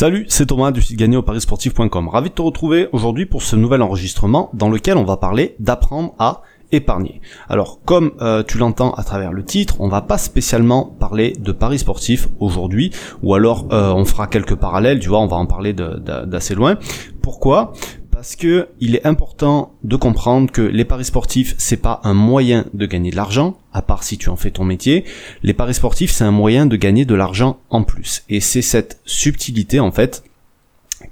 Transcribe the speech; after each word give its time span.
Salut, 0.00 0.24
c'est 0.28 0.46
Thomas 0.46 0.70
du 0.70 0.80
site 0.80 0.98
gagné 0.98 1.18
au 1.18 1.22
parisportif.com. 1.22 2.08
Ravi 2.08 2.30
de 2.30 2.34
te 2.34 2.40
retrouver 2.40 2.88
aujourd'hui 2.92 3.26
pour 3.26 3.42
ce 3.42 3.54
nouvel 3.54 3.82
enregistrement 3.82 4.48
dans 4.54 4.70
lequel 4.70 4.96
on 4.96 5.04
va 5.04 5.18
parler 5.18 5.56
d'apprendre 5.58 6.14
à 6.18 6.40
épargner. 6.72 7.20
Alors, 7.50 7.80
comme 7.84 8.12
euh, 8.22 8.42
tu 8.42 8.56
l'entends 8.56 8.94
à 8.94 9.04
travers 9.04 9.30
le 9.30 9.44
titre, 9.44 9.76
on 9.78 9.88
va 9.88 10.00
pas 10.00 10.16
spécialement 10.16 10.86
parler 10.86 11.36
de 11.38 11.52
paris 11.52 11.80
sportifs 11.80 12.28
aujourd'hui, 12.38 12.92
ou 13.22 13.34
alors 13.34 13.66
euh, 13.72 13.92
on 13.92 14.06
fera 14.06 14.26
quelques 14.26 14.54
parallèles, 14.54 15.00
tu 15.00 15.10
vois, 15.10 15.20
on 15.20 15.26
va 15.26 15.36
en 15.36 15.44
parler 15.44 15.74
d'assez 15.74 16.54
loin. 16.54 16.78
Pourquoi? 17.20 17.74
Parce 18.20 18.36
que 18.36 18.68
il 18.80 18.96
est 18.96 19.06
important 19.06 19.72
de 19.82 19.96
comprendre 19.96 20.52
que 20.52 20.60
les 20.60 20.84
paris 20.84 21.06
sportifs 21.06 21.54
c'est 21.56 21.78
pas 21.78 22.02
un 22.04 22.12
moyen 22.12 22.66
de 22.74 22.84
gagner 22.84 23.10
de 23.10 23.16
l'argent, 23.16 23.56
à 23.72 23.80
part 23.80 24.02
si 24.02 24.18
tu 24.18 24.28
en 24.28 24.36
fais 24.36 24.50
ton 24.50 24.62
métier. 24.62 25.06
Les 25.42 25.54
paris 25.54 25.72
sportifs 25.72 26.10
c'est 26.10 26.24
un 26.24 26.30
moyen 26.30 26.66
de 26.66 26.76
gagner 26.76 27.06
de 27.06 27.14
l'argent 27.14 27.60
en 27.70 27.82
plus. 27.82 28.24
Et 28.28 28.40
c'est 28.40 28.60
cette 28.60 29.00
subtilité 29.06 29.80
en 29.80 29.90
fait 29.90 30.22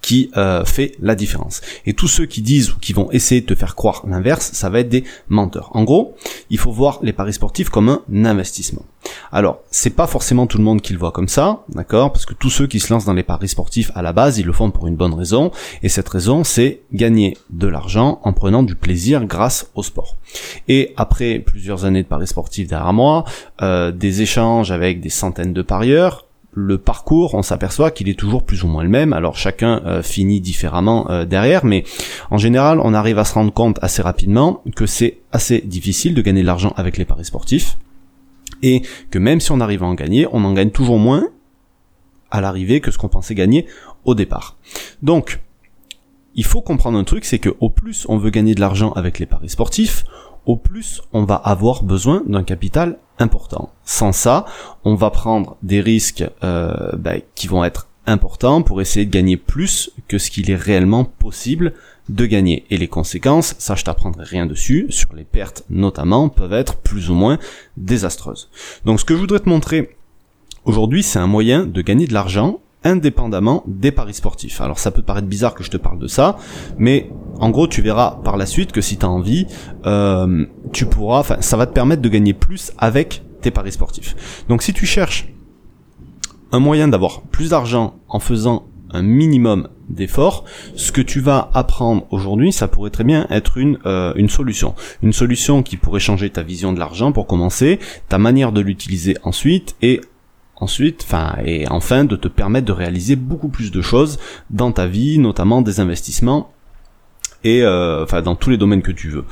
qui 0.00 0.30
euh, 0.36 0.64
fait 0.64 0.92
la 1.00 1.14
différence. 1.14 1.60
Et 1.86 1.94
tous 1.94 2.08
ceux 2.08 2.26
qui 2.26 2.42
disent 2.42 2.72
ou 2.72 2.78
qui 2.78 2.92
vont 2.92 3.10
essayer 3.10 3.40
de 3.40 3.46
te 3.46 3.54
faire 3.54 3.74
croire 3.74 4.02
l'inverse, 4.06 4.50
ça 4.52 4.68
va 4.68 4.80
être 4.80 4.88
des 4.88 5.04
menteurs. 5.28 5.70
En 5.74 5.84
gros, 5.84 6.14
il 6.50 6.58
faut 6.58 6.72
voir 6.72 6.98
les 7.02 7.12
paris 7.12 7.32
sportifs 7.32 7.68
comme 7.68 7.88
un 7.88 8.24
investissement. 8.24 8.84
Alors, 9.32 9.60
c'est 9.70 9.90
pas 9.90 10.06
forcément 10.06 10.46
tout 10.46 10.58
le 10.58 10.64
monde 10.64 10.80
qui 10.80 10.92
le 10.92 10.98
voit 10.98 11.12
comme 11.12 11.28
ça, 11.28 11.64
d'accord? 11.70 12.12
Parce 12.12 12.26
que 12.26 12.34
tous 12.34 12.50
ceux 12.50 12.66
qui 12.66 12.80
se 12.80 12.92
lancent 12.92 13.04
dans 13.04 13.14
les 13.14 13.22
paris 13.22 13.48
sportifs 13.48 13.90
à 13.94 14.02
la 14.02 14.12
base, 14.12 14.38
ils 14.38 14.46
le 14.46 14.52
font 14.52 14.70
pour 14.70 14.86
une 14.86 14.96
bonne 14.96 15.14
raison, 15.14 15.50
et 15.82 15.88
cette 15.88 16.08
raison, 16.08 16.44
c'est 16.44 16.80
gagner 16.92 17.36
de 17.50 17.68
l'argent 17.68 18.20
en 18.24 18.32
prenant 18.32 18.62
du 18.62 18.74
plaisir 18.74 19.24
grâce 19.24 19.70
au 19.74 19.82
sport. 19.82 20.16
Et 20.66 20.92
après 20.96 21.38
plusieurs 21.38 21.84
années 21.84 22.02
de 22.02 22.08
paris 22.08 22.26
sportifs 22.26 22.68
derrière 22.68 22.92
moi, 22.92 23.24
euh, 23.62 23.92
des 23.92 24.22
échanges 24.22 24.70
avec 24.70 25.00
des 25.00 25.10
centaines 25.10 25.52
de 25.52 25.62
parieurs, 25.62 26.27
le 26.58 26.76
parcours, 26.76 27.34
on 27.34 27.42
s'aperçoit 27.42 27.92
qu'il 27.92 28.08
est 28.08 28.18
toujours 28.18 28.42
plus 28.42 28.64
ou 28.64 28.66
moins 28.66 28.82
le 28.82 28.88
même. 28.88 29.12
Alors 29.12 29.36
chacun 29.36 29.80
euh, 29.86 30.02
finit 30.02 30.40
différemment 30.40 31.08
euh, 31.10 31.24
derrière, 31.24 31.64
mais 31.64 31.84
en 32.30 32.38
général, 32.38 32.80
on 32.82 32.94
arrive 32.94 33.18
à 33.18 33.24
se 33.24 33.34
rendre 33.34 33.52
compte 33.52 33.78
assez 33.80 34.02
rapidement 34.02 34.62
que 34.74 34.84
c'est 34.84 35.18
assez 35.30 35.60
difficile 35.60 36.14
de 36.14 36.22
gagner 36.22 36.42
de 36.42 36.46
l'argent 36.46 36.74
avec 36.76 36.98
les 36.98 37.04
paris 37.04 37.24
sportifs, 37.24 37.78
et 38.62 38.82
que 39.10 39.18
même 39.18 39.40
si 39.40 39.52
on 39.52 39.60
arrive 39.60 39.84
à 39.84 39.86
en 39.86 39.94
gagner, 39.94 40.26
on 40.32 40.44
en 40.44 40.52
gagne 40.52 40.70
toujours 40.70 40.98
moins 40.98 41.28
à 42.30 42.40
l'arrivée 42.40 42.80
que 42.80 42.90
ce 42.90 42.98
qu'on 42.98 43.08
pensait 43.08 43.36
gagner 43.36 43.66
au 44.04 44.14
départ. 44.16 44.56
Donc, 45.00 45.40
il 46.34 46.44
faut 46.44 46.60
comprendre 46.60 46.98
un 46.98 47.04
truc, 47.04 47.24
c'est 47.24 47.38
que 47.38 47.54
au 47.60 47.70
plus 47.70 48.04
on 48.08 48.18
veut 48.18 48.30
gagner 48.30 48.54
de 48.54 48.60
l'argent 48.60 48.92
avec 48.92 49.20
les 49.20 49.26
paris 49.26 49.48
sportifs, 49.48 50.04
au 50.48 50.56
plus 50.56 51.02
on 51.12 51.22
va 51.24 51.36
avoir 51.36 51.84
besoin 51.84 52.24
d'un 52.26 52.42
capital 52.42 52.98
important. 53.20 53.70
Sans 53.84 54.12
ça, 54.12 54.46
on 54.82 54.94
va 54.94 55.10
prendre 55.10 55.56
des 55.62 55.80
risques 55.80 56.24
euh, 56.42 56.92
bah, 56.96 57.16
qui 57.34 57.46
vont 57.46 57.64
être 57.64 57.86
importants 58.06 58.62
pour 58.62 58.80
essayer 58.80 59.04
de 59.04 59.10
gagner 59.10 59.36
plus 59.36 59.90
que 60.08 60.16
ce 60.16 60.30
qu'il 60.30 60.50
est 60.50 60.56
réellement 60.56 61.04
possible 61.04 61.74
de 62.08 62.24
gagner. 62.24 62.64
Et 62.70 62.78
les 62.78 62.88
conséquences, 62.88 63.54
ça 63.58 63.74
je 63.74 63.84
t'apprendrai 63.84 64.24
rien 64.24 64.46
dessus, 64.46 64.86
sur 64.88 65.14
les 65.14 65.24
pertes 65.24 65.64
notamment, 65.68 66.30
peuvent 66.30 66.54
être 66.54 66.76
plus 66.76 67.10
ou 67.10 67.14
moins 67.14 67.38
désastreuses. 67.76 68.48
Donc 68.86 69.00
ce 69.00 69.04
que 69.04 69.14
je 69.14 69.20
voudrais 69.20 69.40
te 69.40 69.48
montrer 69.48 69.96
aujourd'hui, 70.64 71.02
c'est 71.02 71.18
un 71.18 71.26
moyen 71.26 71.66
de 71.66 71.82
gagner 71.82 72.06
de 72.06 72.14
l'argent 72.14 72.60
indépendamment 72.84 73.64
des 73.66 73.92
paris 73.92 74.14
sportifs. 74.14 74.60
Alors 74.60 74.78
ça 74.78 74.90
peut 74.90 75.02
paraître 75.02 75.26
bizarre 75.26 75.54
que 75.54 75.64
je 75.64 75.70
te 75.70 75.76
parle 75.76 75.98
de 75.98 76.06
ça, 76.06 76.36
mais 76.78 77.10
en 77.40 77.50
gros 77.50 77.66
tu 77.66 77.82
verras 77.82 78.20
par 78.24 78.36
la 78.36 78.46
suite 78.46 78.72
que 78.72 78.80
si 78.80 78.96
tu 78.96 79.04
as 79.04 79.08
envie, 79.08 79.46
euh, 79.86 80.46
tu 80.72 80.86
pourras, 80.86 81.20
enfin 81.20 81.36
ça 81.40 81.56
va 81.56 81.66
te 81.66 81.72
permettre 81.72 82.02
de 82.02 82.08
gagner 82.08 82.34
plus 82.34 82.72
avec 82.78 83.22
tes 83.40 83.50
paris 83.50 83.72
sportifs. 83.72 84.44
Donc 84.48 84.62
si 84.62 84.72
tu 84.72 84.86
cherches 84.86 85.28
un 86.52 86.60
moyen 86.60 86.88
d'avoir 86.88 87.22
plus 87.22 87.50
d'argent 87.50 87.96
en 88.08 88.20
faisant 88.20 88.66
un 88.90 89.02
minimum 89.02 89.68
d'efforts, 89.90 90.44
ce 90.76 90.92
que 90.92 91.00
tu 91.00 91.20
vas 91.20 91.50
apprendre 91.54 92.06
aujourd'hui, 92.10 92.52
ça 92.52 92.68
pourrait 92.68 92.90
très 92.90 93.04
bien 93.04 93.26
être 93.30 93.58
une, 93.58 93.78
euh, 93.86 94.12
une 94.16 94.28
solution. 94.28 94.74
Une 95.02 95.12
solution 95.12 95.62
qui 95.62 95.76
pourrait 95.76 96.00
changer 96.00 96.30
ta 96.30 96.42
vision 96.42 96.72
de 96.72 96.78
l'argent 96.78 97.12
pour 97.12 97.26
commencer, 97.26 97.78
ta 98.08 98.18
manière 98.18 98.52
de 98.52 98.60
l'utiliser 98.60 99.16
ensuite, 99.24 99.76
et 99.82 100.00
ensuite, 100.60 101.04
enfin, 101.06 101.36
et 101.44 101.68
enfin 101.68 102.04
de 102.04 102.16
te 102.16 102.28
permettre 102.28 102.66
de 102.66 102.72
réaliser 102.72 103.16
beaucoup 103.16 103.48
plus 103.48 103.70
de 103.70 103.80
choses 103.80 104.18
dans 104.50 104.72
ta 104.72 104.86
vie, 104.86 105.18
notamment 105.18 105.62
des 105.62 105.80
investissements 105.80 106.50
et 107.44 107.62
euh, 107.62 108.04
dans 108.22 108.34
tous 108.34 108.50
les 108.50 108.56
domaines 108.56 108.82
que 108.82 108.92
tu 108.92 109.08
veux. 109.08 109.24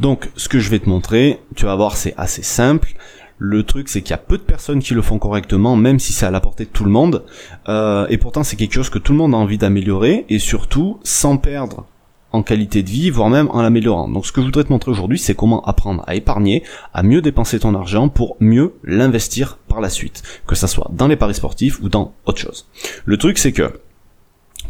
Donc, 0.00 0.30
ce 0.36 0.48
que 0.48 0.58
je 0.58 0.70
vais 0.70 0.78
te 0.78 0.88
montrer, 0.88 1.40
tu 1.54 1.66
vas 1.66 1.74
voir, 1.76 1.96
c'est 1.96 2.14
assez 2.16 2.42
simple. 2.42 2.94
Le 3.38 3.64
truc, 3.64 3.88
c'est 3.88 4.02
qu'il 4.02 4.10
y 4.10 4.14
a 4.14 4.18
peu 4.18 4.38
de 4.38 4.42
personnes 4.42 4.80
qui 4.80 4.94
le 4.94 5.02
font 5.02 5.18
correctement, 5.18 5.76
même 5.76 5.98
si 5.98 6.12
c'est 6.12 6.26
à 6.26 6.30
la 6.30 6.40
portée 6.40 6.64
de 6.64 6.70
tout 6.70 6.84
le 6.84 6.90
monde. 6.90 7.24
Euh, 7.68 8.06
et 8.08 8.16
pourtant, 8.16 8.42
c'est 8.42 8.56
quelque 8.56 8.74
chose 8.74 8.88
que 8.88 8.98
tout 8.98 9.12
le 9.12 9.18
monde 9.18 9.34
a 9.34 9.36
envie 9.36 9.58
d'améliorer, 9.58 10.24
et 10.28 10.38
surtout 10.38 11.00
sans 11.02 11.36
perdre 11.36 11.86
en 12.32 12.42
qualité 12.42 12.82
de 12.82 12.90
vie, 12.90 13.10
voire 13.10 13.30
même 13.30 13.48
en 13.50 13.62
l'améliorant. 13.62 14.08
Donc 14.08 14.26
ce 14.26 14.32
que 14.32 14.40
je 14.40 14.46
voudrais 14.46 14.64
te 14.64 14.72
montrer 14.72 14.90
aujourd'hui, 14.90 15.18
c'est 15.18 15.34
comment 15.34 15.62
apprendre 15.64 16.02
à 16.06 16.14
épargner, 16.14 16.62
à 16.92 17.02
mieux 17.02 17.22
dépenser 17.22 17.60
ton 17.60 17.74
argent 17.74 18.08
pour 18.08 18.36
mieux 18.40 18.74
l'investir 18.84 19.58
par 19.68 19.80
la 19.80 19.90
suite, 19.90 20.22
que 20.46 20.54
ça 20.54 20.66
soit 20.66 20.90
dans 20.92 21.08
les 21.08 21.16
paris 21.16 21.34
sportifs 21.34 21.80
ou 21.80 21.88
dans 21.88 22.14
autre 22.26 22.38
chose. 22.38 22.66
Le 23.04 23.16
truc 23.16 23.38
c'est 23.38 23.52
que 23.52 23.72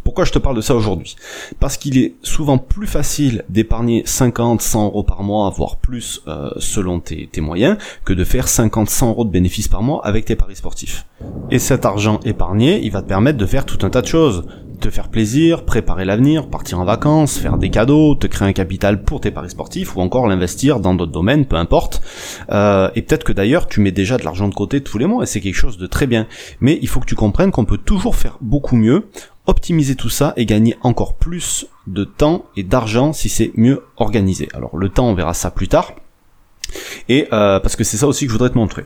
pourquoi 0.05 0.25
je 0.25 0.33
te 0.33 0.39
parle 0.39 0.57
de 0.57 0.61
ça 0.61 0.75
aujourd'hui? 0.75 1.17
Parce 1.61 1.77
qu'il 1.77 1.97
est 1.99 2.15
souvent 2.23 2.59
plus 2.59 2.87
facile 2.87 3.45
d'épargner 3.49 4.03
50, 4.05 4.61
100 4.61 4.87
euros 4.87 5.05
par 5.05 5.23
mois, 5.23 5.49
voire 5.51 5.77
plus 5.77 6.23
euh, 6.27 6.51
selon 6.59 6.99
tes, 6.99 7.29
tes, 7.31 7.41
moyens, 7.41 7.77
que 8.05 8.13
de 8.13 8.25
faire 8.25 8.49
50, 8.49 8.91
100 8.91 9.11
euros 9.11 9.25
de 9.25 9.31
bénéfices 9.31 9.69
par 9.69 9.83
mois 9.83 10.05
avec 10.05 10.25
tes 10.25 10.35
paris 10.35 10.57
sportifs. 10.57 11.07
Et 11.51 11.59
cet 11.59 11.85
argent 11.85 12.19
épargné, 12.25 12.81
il 12.83 12.91
va 12.91 13.03
te 13.03 13.09
permettre 13.09 13.39
de 13.39 13.47
faire 13.47 13.65
tout 13.65 13.87
un 13.87 13.91
tas 13.91 14.03
de 14.03 14.07
choses 14.07 14.45
te 14.83 14.91
faire 14.91 15.09
plaisir, 15.09 15.65
préparer 15.65 16.05
l'avenir, 16.05 16.49
partir 16.49 16.81
en 16.81 16.85
vacances, 16.85 17.39
faire 17.39 17.57
des 17.57 17.71
cadeaux, 17.71 18.17
te 18.17 18.27
créer 18.27 18.49
un 18.49 18.53
capital 18.53 19.05
pour 19.05 19.21
tes 19.21 19.31
paris 19.31 19.51
sportifs 19.51 19.97
ou 19.97 20.01
encore 20.01 20.27
l'investir 20.27 20.81
dans 20.81 20.95
d'autres 20.95 21.13
domaines, 21.13 21.47
peu 21.47 21.57
importe. 21.57 22.03
Euh, 22.51 22.91
et 22.97 23.03
peut-être 23.03 23.23
que 23.23 23.33
d'ailleurs 23.33 23.69
tu 23.69 23.81
mets 23.81 23.93
déjà 23.93 24.19
de 24.19 24.25
l'argent 24.25 24.49
de 24.49 24.55
côté 24.55 24.83
tous 24.83 24.99
les 24.99 25.07
mois 25.07 25.23
et 25.23 25.27
c'est 25.27 25.41
quelque 25.41 25.55
chose 25.55 25.79
de 25.79 25.87
très 25.87 26.09
bien. 26.09 26.27
Mais 26.61 26.79
il 26.83 26.89
faut 26.89 26.99
que 26.99 27.07
tu 27.07 27.15
comprennes 27.15 27.53
qu'on 27.53 27.65
peut 27.65 27.79
toujours 27.79 28.17
faire 28.17 28.39
beaucoup 28.41 28.75
mieux, 28.75 29.09
optimiser 29.47 29.95
tout 29.95 30.11
ça 30.11 30.35
et 30.37 30.47
gagner 30.47 30.77
encore 30.83 31.15
plus 31.15 31.67
de 31.87 32.03
temps 32.03 32.47
et 32.57 32.65
d'argent 32.65 33.13
si 33.13 33.29
c'est 33.29 33.53
mieux 33.57 33.85
organisé. 33.97 34.49
Alors 34.53 34.77
le 34.77 34.89
temps 34.89 35.07
on 35.07 35.15
verra 35.15 35.33
ça 35.33 35.53
plus 35.53 35.69
tard. 35.69 35.93
Et 37.09 37.29
euh, 37.33 37.61
parce 37.61 37.77
que 37.77 37.85
c'est 37.85 37.97
ça 37.99 38.09
aussi 38.09 38.25
que 38.25 38.33
je 38.33 38.35
voudrais 38.35 38.51
te 38.51 38.59
montrer. 38.59 38.85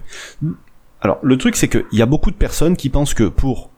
Alors 1.00 1.18
le 1.22 1.38
truc 1.38 1.56
c'est 1.56 1.68
qu'il 1.68 1.86
y 1.92 2.02
a 2.02 2.06
beaucoup 2.06 2.30
de 2.30 2.36
personnes 2.36 2.76
qui 2.76 2.90
pensent 2.90 3.14
que 3.14 3.24
pour 3.24 3.70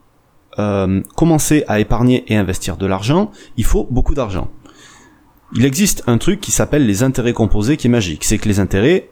euh, 0.59 1.01
commencer 1.15 1.63
à 1.67 1.79
épargner 1.79 2.25
et 2.27 2.35
investir 2.35 2.77
de 2.77 2.85
l'argent, 2.85 3.31
il 3.57 3.63
faut 3.63 3.87
beaucoup 3.89 4.13
d'argent. 4.13 4.49
Il 5.55 5.65
existe 5.65 6.03
un 6.05 6.17
truc 6.17 6.41
qui 6.41 6.51
s'appelle 6.51 6.85
les 6.85 7.01
intérêts 7.01 7.33
composés 7.33 7.77
qui 7.77 7.87
est 7.87 7.89
magique. 7.89 8.23
C'est 8.23 8.37
que 8.37 8.47
les 8.47 8.59
intérêts 8.59 9.09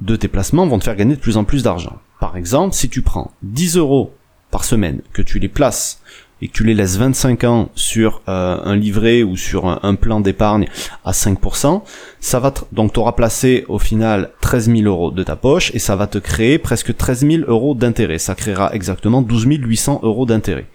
de 0.00 0.16
tes 0.16 0.28
placements 0.28 0.66
vont 0.66 0.78
te 0.78 0.84
faire 0.84 0.96
gagner 0.96 1.16
de 1.16 1.20
plus 1.20 1.36
en 1.36 1.44
plus 1.44 1.62
d'argent. 1.62 1.98
Par 2.20 2.36
exemple, 2.36 2.74
si 2.74 2.88
tu 2.88 3.02
prends 3.02 3.32
10 3.42 3.76
euros 3.76 4.14
par 4.50 4.64
semaine, 4.64 5.02
que 5.12 5.22
tu 5.22 5.38
les 5.38 5.48
places 5.48 6.00
et 6.42 6.48
que 6.48 6.52
tu 6.52 6.64
les 6.64 6.74
laisses 6.74 6.96
25 6.96 7.44
ans 7.44 7.70
sur 7.76 8.20
euh, 8.28 8.58
un 8.64 8.74
livret 8.74 9.22
ou 9.22 9.36
sur 9.36 9.66
un, 9.66 9.94
plan 9.94 10.20
d'épargne 10.20 10.66
à 11.04 11.12
5%, 11.12 11.82
ça 12.20 12.40
va 12.40 12.52
donc 12.72 12.92
t'auras 12.92 13.12
placé 13.12 13.64
au 13.68 13.78
final 13.78 14.30
13 14.40 14.70
000 14.70 14.82
euros 14.82 15.12
de 15.12 15.22
ta 15.22 15.36
poche 15.36 15.70
et 15.74 15.78
ça 15.78 15.94
va 15.94 16.08
te 16.08 16.18
créer 16.18 16.58
presque 16.58 16.96
13 16.96 17.26
000 17.26 17.42
euros 17.46 17.74
d'intérêt. 17.74 18.18
Ça 18.18 18.34
créera 18.34 18.74
exactement 18.74 19.22
12 19.22 19.44
800 19.44 20.00
euros 20.02 20.26
d'intérêt. 20.26 20.66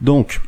Donc, 0.00 0.40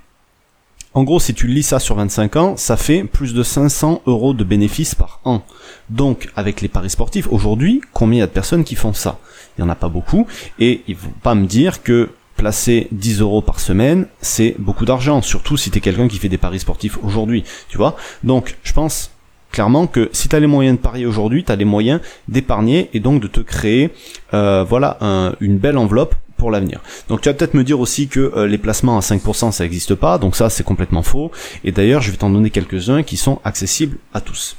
en 0.94 1.02
gros, 1.02 1.20
si 1.20 1.34
tu 1.34 1.46
lis 1.46 1.64
ça 1.64 1.78
sur 1.78 1.96
25 1.96 2.36
ans, 2.36 2.56
ça 2.56 2.76
fait 2.76 3.04
plus 3.04 3.34
de 3.34 3.42
500 3.42 4.02
euros 4.06 4.32
de 4.32 4.44
bénéfices 4.44 4.94
par 4.94 5.20
an. 5.24 5.42
Donc, 5.90 6.30
avec 6.36 6.60
les 6.60 6.68
paris 6.68 6.90
sportifs, 6.90 7.28
aujourd'hui, 7.30 7.82
combien 7.92 8.18
il 8.18 8.20
y 8.20 8.22
a 8.22 8.28
de 8.28 8.32
personnes 8.32 8.64
qui 8.64 8.76
font 8.76 8.94
ça? 8.94 9.18
Il 9.58 9.62
y 9.62 9.64
en 9.64 9.68
a 9.68 9.74
pas 9.74 9.88
beaucoup, 9.88 10.26
et 10.58 10.82
ils 10.86 10.96
vont 10.96 11.12
pas 11.22 11.34
me 11.34 11.46
dire 11.46 11.82
que 11.82 12.10
placer 12.36 12.88
10 12.92 13.20
euros 13.20 13.42
par 13.42 13.60
semaine, 13.60 14.06
c'est 14.20 14.56
beaucoup 14.58 14.84
d'argent, 14.84 15.22
surtout 15.22 15.56
si 15.56 15.70
tu 15.70 15.78
es 15.78 15.80
quelqu'un 15.80 16.08
qui 16.08 16.18
fait 16.18 16.28
des 16.28 16.38
paris 16.38 16.60
sportifs 16.60 16.98
aujourd'hui, 17.02 17.44
tu 17.68 17.78
vois. 17.78 17.96
Donc, 18.22 18.56
je 18.62 18.72
pense 18.72 19.10
clairement 19.54 19.86
que 19.86 20.10
si 20.12 20.28
tu 20.28 20.34
as 20.34 20.40
les 20.40 20.48
moyens 20.48 20.76
de 20.76 20.82
parier 20.82 21.06
aujourd'hui, 21.06 21.44
tu 21.44 21.52
as 21.52 21.56
les 21.56 21.64
moyens 21.64 22.00
d'épargner 22.26 22.90
et 22.92 22.98
donc 22.98 23.22
de 23.22 23.28
te 23.28 23.40
créer 23.40 23.90
euh, 24.34 24.64
voilà 24.68 24.98
une 25.40 25.58
belle 25.58 25.78
enveloppe 25.78 26.16
pour 26.36 26.50
l'avenir. 26.50 26.80
Donc 27.08 27.20
tu 27.20 27.28
vas 27.28 27.34
peut-être 27.34 27.54
me 27.54 27.62
dire 27.62 27.78
aussi 27.78 28.08
que 28.08 28.32
euh, 28.36 28.48
les 28.48 28.58
placements 28.58 28.98
à 28.98 29.00
5% 29.00 29.52
ça 29.52 29.62
n'existe 29.62 29.94
pas, 29.94 30.18
donc 30.18 30.34
ça 30.34 30.50
c'est 30.50 30.64
complètement 30.64 31.04
faux. 31.04 31.30
Et 31.62 31.70
d'ailleurs 31.70 32.02
je 32.02 32.10
vais 32.10 32.16
t'en 32.16 32.30
donner 32.30 32.50
quelques-uns 32.50 33.04
qui 33.04 33.16
sont 33.16 33.40
accessibles 33.44 33.96
à 34.12 34.20
tous. 34.20 34.56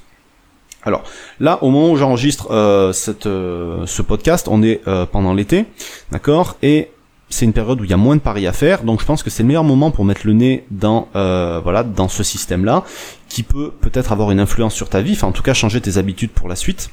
Alors 0.84 1.04
là, 1.40 1.62
au 1.62 1.72
moment 1.72 1.92
où 1.92 1.98
j'enregistre 1.98 2.48
euh, 2.52 2.94
ce 2.94 4.02
podcast, 4.02 4.48
on 4.50 4.64
est 4.64 4.82
pendant 5.12 5.34
l'été, 5.34 5.66
d'accord, 6.12 6.58
et 6.62 6.90
c'est 7.30 7.46
une 7.46 7.54
période 7.54 7.82
où 7.82 7.84
il 7.84 7.90
y 7.90 7.94
a 7.94 7.98
moins 7.98 8.16
de 8.16 8.22
paris 8.22 8.48
à 8.48 8.54
faire, 8.54 8.84
donc 8.84 9.02
je 9.02 9.06
pense 9.06 9.24
que 9.24 9.30
c'est 9.30 9.44
le 9.44 9.48
meilleur 9.48 9.64
moment 9.64 9.92
pour 9.92 10.06
mettre 10.06 10.22
le 10.26 10.34
nez 10.34 10.66
dans 10.72 11.08
euh, 11.16 11.60
voilà 11.64 11.84
dans 11.84 12.08
ce 12.08 12.24
système-là, 12.24 12.84
qui 13.30 13.44
peut 13.44 13.72
peut-être 13.82 14.12
avoir 14.12 14.32
une 14.32 14.40
influence 14.40 14.74
sur 14.74 14.90
ta 14.90 15.02
vie, 15.02 15.14
enfin 15.14 15.28
en 15.28 15.32
tout 15.32 15.44
cas 15.44 15.54
changer 15.54 15.82
tes 15.82 15.98
habitudes 15.98 16.32
pour 16.32 16.48
la 16.48 16.56
suite. 16.56 16.90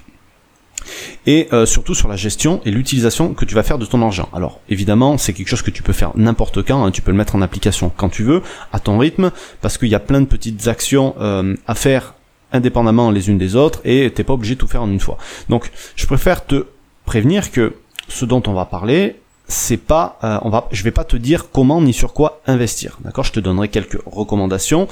et 1.27 1.49
euh, 1.53 1.67
surtout 1.67 1.95
sur 1.95 2.09
la 2.09 2.17
gestion 2.17 2.61
et 2.65 2.71
l'utilisation 2.71 3.35
que 3.35 3.45
tu 3.45 3.55
vas 3.55 3.63
faire 3.63 3.79
de 3.79 3.87
ton 3.87 4.03
argent. 4.03 4.29
Alors 4.33 4.61
évidemment, 4.69 5.19
c'est 5.19 5.33
quelque 5.33 5.49
chose 5.49 5.63
que 5.63 5.71
tu 5.71 5.83
peux 5.83 5.93
faire 5.93 6.11
n'importe 6.17 6.67
quand, 6.67 6.85
hein. 6.85 6.91
tu 6.91 7.03
peux 7.03 7.13
le 7.13 7.17
mettre 7.17 7.37
en 7.37 7.43
application 7.43 7.93
quand 7.97 8.09
tu 8.09 8.25
veux, 8.25 8.43
à 8.73 8.81
ton 8.81 8.99
rythme, 8.99 9.31
parce 9.61 9.79
qu'il 9.79 9.89
y 9.89 9.95
a 9.95 10.01
plein 10.01 10.21
de 10.21 10.27
petites 10.27 10.67
actions 10.67 11.15
euh, 11.21 11.55
à 11.67 11.75
faire 11.75 12.15
indépendamment 12.53 13.11
les 13.11 13.31
unes 13.31 13.39
des 13.39 13.57
autres 13.57 13.81
et 13.85 14.11
t'es 14.11 14.25
pas 14.25 14.35
obligé 14.35 14.55
de 14.55 14.61
tout 14.61 14.67
faire 14.67 14.83
en 14.83 14.91
une 14.91 15.01
fois. 15.01 15.19
Donc 15.49 15.71
je 15.97 16.07
préfère 16.07 16.45
te 16.45 16.67
prévenir 17.05 17.51
que 17.51 17.75
ce 18.09 18.25
dont 18.25 18.43
on 18.47 18.53
va 18.53 18.65
parler, 18.67 19.17
c'est 19.53 19.77
pas, 19.77 20.19
euh, 20.25 20.39
on 20.43 20.51
va, 20.51 20.67
je 20.73 20.83
vais 20.83 20.91
pas 20.91 21.05
te 21.05 21.17
dire 21.17 21.51
comment 21.51 21.81
ni 21.81 21.93
sur 21.93 22.15
quoi 22.15 22.41
investir. 22.47 22.99
D'accord? 23.05 23.25
Je 23.25 23.33
te 23.33 23.41
donnerai 23.41 23.69
quelques 23.69 23.99
recommandations. 24.07 24.89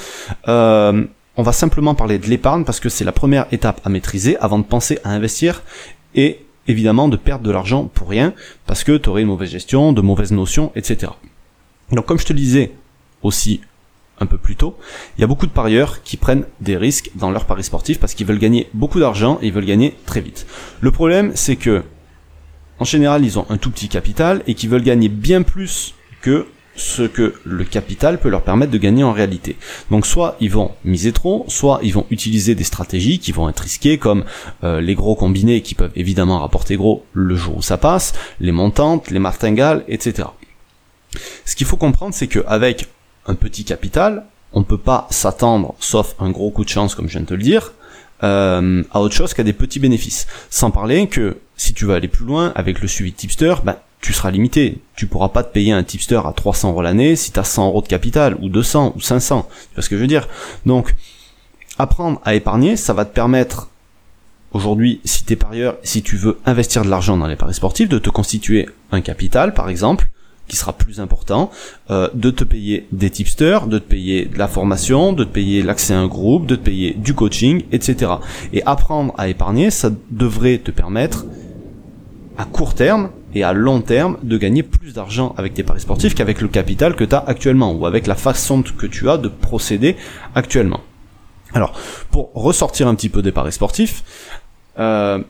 Euh, 0.49 1.05
on 1.37 1.43
va 1.43 1.53
simplement 1.53 1.95
parler 1.95 2.19
de 2.19 2.27
l'épargne 2.27 2.65
parce 2.65 2.79
que 2.79 2.91
c'est 2.91 3.05
la 3.05 3.13
première 3.13 3.47
étape 3.53 3.81
à 3.85 3.89
maîtriser 3.89 4.37
avant 4.39 4.59
de 4.59 4.65
penser 4.65 4.99
à 5.03 5.11
investir 5.11 5.63
et 6.15 6.45
évidemment 6.69 7.09
de 7.09 7.17
perdre 7.17 7.43
de 7.45 7.51
l'argent 7.51 7.85
pour 7.85 8.11
rien 8.11 8.35
parce 8.67 8.85
que 8.85 8.97
tu 8.99 9.09
aurais 9.09 9.23
une 9.23 9.29
mauvaise 9.29 9.51
gestion, 9.51 9.93
de 9.95 10.03
mauvaises 10.03 10.33
notions, 10.33 10.73
etc. 10.77 11.13
Donc 11.91 12.05
comme 12.05 12.19
je 12.19 12.27
te 12.27 12.33
le 12.35 12.39
disais 12.39 12.73
aussi 13.23 13.63
un 14.19 14.27
peu 14.27 14.37
plus 14.37 14.57
tôt, 14.57 14.77
il 15.17 15.23
y 15.23 15.25
a 15.25 15.27
beaucoup 15.27 15.47
de 15.47 15.53
parieurs 15.53 16.03
qui 16.03 16.19
prennent 16.19 16.45
des 16.61 16.77
risques 16.77 17.11
dans 17.15 17.31
leur 17.31 17.47
paris 17.47 17.65
sportif 17.65 17.99
parce 17.99 18.13
qu'ils 18.13 18.27
veulent 18.27 18.39
gagner 18.39 18.69
beaucoup 18.75 19.01
d'argent 19.01 19.39
et 19.41 19.47
ils 19.47 19.53
veulent 19.53 19.65
gagner 19.65 19.97
très 20.05 20.21
vite. 20.21 20.47
Le 20.83 20.91
problème 20.91 21.33
c'est 21.35 21.57
que 21.57 21.83
en 22.81 22.85
général 22.85 23.25
ils 23.25 23.39
ont 23.39 23.47
un 23.49 23.59
tout 23.59 23.71
petit 23.71 23.89
capital 23.89 24.43
et 24.47 24.55
qu'ils 24.55 24.71
veulent 24.71 24.83
gagner 24.83 25.09
bien 25.09 25.43
plus 25.43 25.95
que 26.23 26.47
ce 26.77 27.03
que 27.03 27.35
le 27.45 27.65
capital 27.65 28.19
peut 28.19 28.29
leur 28.31 28.43
permettre 28.43 28.73
de 28.73 28.79
gagner 28.79 29.05
en 29.05 29.13
réalité. 29.13 29.57
Donc 29.91 30.07
soit 30.07 30.37
ils 30.41 30.51
vont 30.51 30.73
miser 30.85 31.13
trop, 31.13 31.45
soit 31.49 31.81
ils 31.83 31.93
vont 31.93 32.07
utiliser 32.11 32.55
des 32.55 32.65
stratégies 32.65 33.19
qui 33.19 33.33
vont 33.33 33.49
être 33.49 33.61
risquées 33.61 33.99
comme 33.99 34.25
euh, 34.65 34.81
les 34.81 34.95
gros 34.95 35.15
combinés 35.15 35.61
qui 35.61 35.75
peuvent 35.75 35.93
évidemment 35.95 36.39
rapporter 36.39 36.77
gros 36.77 37.05
le 37.13 37.37
jour 37.37 37.59
où 37.59 37.63
ça 37.63 37.77
passe, 37.77 38.15
les 38.41 38.53
montantes, 38.53 39.11
les 39.11 39.19
martingales, 39.19 39.85
etc. 39.89 40.29
Ce 41.45 41.55
qu'il 41.55 41.67
faut 41.67 41.77
comprendre 41.77 42.15
c'est 42.15 42.29
qu'avec 42.29 42.87
un 43.27 43.35
petit 43.35 43.65
capital, 43.65 44.25
on 44.53 44.61
ne 44.61 44.65
peut 44.65 44.79
pas 44.79 45.07
s'attendre, 45.11 45.75
sauf 45.79 46.15
un 46.19 46.31
gros 46.31 46.51
coup 46.51 46.65
de 46.65 46.71
chance 46.71 46.95
comme 46.95 47.09
je 47.09 47.13
viens 47.13 47.23
de 47.23 47.27
te 47.27 47.35
le 47.35 47.43
dire, 47.43 47.73
euh, 48.23 48.83
à 48.93 49.01
autre 49.01 49.15
chose 49.15 49.35
qu'à 49.35 49.43
des 49.43 49.53
petits 49.53 49.79
bénéfices. 49.79 50.27
Sans 50.51 50.71
parler 50.71 51.07
que 51.09 51.39
si 51.57 51.75
tu 51.75 51.85
veux 51.85 51.95
aller 51.95 52.09
plus 52.09 52.25
loin 52.25 52.53
avec 52.55 52.81
le 52.81 52.89
suivi 52.89 53.13
de 53.13 53.17
tipster, 53.17 53.55
ben, 53.65 53.77
tu 54.01 54.13
seras 54.13 54.31
limité. 54.31 54.79
Tu 54.97 55.07
pourras 55.07 55.29
pas 55.29 55.43
te 55.43 55.53
payer 55.53 55.73
un 55.73 55.83
tipster 55.83 56.21
à 56.25 56.33
300 56.33 56.71
euros 56.71 56.83
l'année 56.83 57.17
si 57.17 57.33
tu 57.33 57.39
as 57.39 57.45
100 57.45 57.67
euros 57.69 57.83
de 57.83 57.89
capital, 57.89 58.37
ou 58.41 58.49
200, 58.49 58.95
ou 58.97 59.01
500. 59.01 59.49
Tu 59.51 59.75
vois 59.75 59.83
ce 59.83 59.89
que 59.89 59.97
je 59.97 60.01
veux 60.01 60.07
dire? 60.07 60.29
Donc, 60.67 60.95
apprendre 61.79 62.21
à 62.25 62.35
épargner, 62.35 62.77
ça 62.77 62.93
va 62.93 63.05
te 63.05 63.15
permettre, 63.15 63.69
aujourd'hui, 64.53 65.01
si 65.05 65.25
t'es 65.25 65.37
parieur, 65.37 65.77
si 65.83 66.03
tu 66.03 66.17
veux 66.17 66.39
investir 66.47 66.85
de 66.85 66.91
l'argent 66.91 67.17
dans 67.17 67.27
les 67.27 67.37
paris 67.37 67.55
sportifs, 67.55 67.89
de 67.89 67.99
te 67.99 68.11
constituer 68.11 68.69
un 68.93 69.01
capital, 69.01 69.55
par 69.55 69.69
exemple, 69.69 70.10
qui 70.51 70.57
sera 70.57 70.73
plus 70.73 71.01
important, 71.01 71.51
euh, 71.91 72.09
de 72.13 72.31
te 72.31 72.43
payer 72.43 72.89
des 72.91 73.09
tipsters, 73.09 73.69
de 73.69 73.79
te 73.79 73.89
payer 73.89 74.27
de 74.27 74.37
la 74.37 74.49
formation, 74.49 75.13
de 75.13 75.23
te 75.23 75.31
payer 75.31 75.63
l'accès 75.63 75.95
à 75.95 76.01
un 76.01 76.09
groupe, 76.09 76.47
de 76.47 76.57
te 76.57 76.63
payer 76.63 76.93
du 76.93 77.15
coaching, 77.15 77.63
etc. 77.71 78.13
Et 78.53 78.63
apprendre 78.67 79.15
à 79.17 79.29
épargner, 79.29 79.71
ça 79.71 79.91
devrait 80.11 80.59
te 80.59 80.73
permettre 80.73 81.25
à 82.37 82.45
court 82.45 82.75
terme 82.75 83.11
et 83.33 83.45
à 83.45 83.53
long 83.53 83.81
terme 83.81 84.17
de 84.25 84.37
gagner 84.37 84.65
plus 84.65 84.95
d'argent 84.95 85.35
avec 85.39 85.55
tes 85.55 85.63
paris 85.63 85.81
sportifs 85.81 86.17
qu'avec 86.17 86.41
le 86.41 86.49
capital 86.49 86.97
que 86.97 87.05
tu 87.05 87.15
as 87.15 87.25
actuellement 87.25 87.73
ou 87.73 87.87
avec 87.87 88.09
la 88.09 88.17
façon 88.17 88.63
que 88.63 88.87
tu 88.87 89.09
as 89.09 89.19
de 89.19 89.29
procéder 89.29 89.97
actuellement. 90.35 90.81
Alors, 91.55 91.79
pour 92.11 92.31
ressortir 92.35 92.89
un 92.89 92.95
petit 92.97 93.09
peu 93.09 93.23
des 93.23 93.33
paris 93.33 93.53
sportifs 93.53 94.03
euh, 94.81 95.23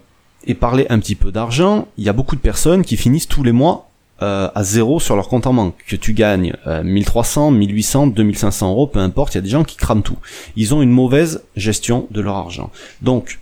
et 0.47 0.55
parler 0.55 0.87
un 0.89 0.99
petit 0.99 1.15
peu 1.15 1.31
d'argent, 1.31 1.89
il 1.99 2.05
y 2.05 2.09
a 2.09 2.15
beaucoup 2.15 2.37
de 2.37 2.41
personnes 2.41 2.85
qui 2.85 2.97
finissent 2.97 3.29
tous 3.29 3.43
les 3.43 3.53
mois 3.53 3.90
euh, 4.23 4.49
à 4.55 4.65
zéro 4.65 5.01
sur 5.01 5.17
leur 5.17 5.29
compte 5.29 5.47
en 5.47 5.55
banque. 5.55 5.75
Que 5.87 5.97
tu 5.97 6.13
gagnes 6.13 6.55
1300, 6.67 7.51
1800, 7.53 8.09
2500 8.09 8.71
euros, 8.71 8.87
peu 8.87 8.99
importe, 8.99 9.35
il 9.35 9.39
y 9.39 9.41
a 9.41 9.43
des 9.43 9.49
gens 9.49 9.65
qui 9.65 9.77
crament 9.77 10.03
tout. 10.03 10.19
Ils 10.57 10.75
ont 10.75 10.83
une 10.83 10.91
mauvaise 10.91 11.43
gestion 11.57 12.07
de 12.11 12.21
leur 12.21 12.37
argent. 12.37 12.71
Donc, 13.03 13.39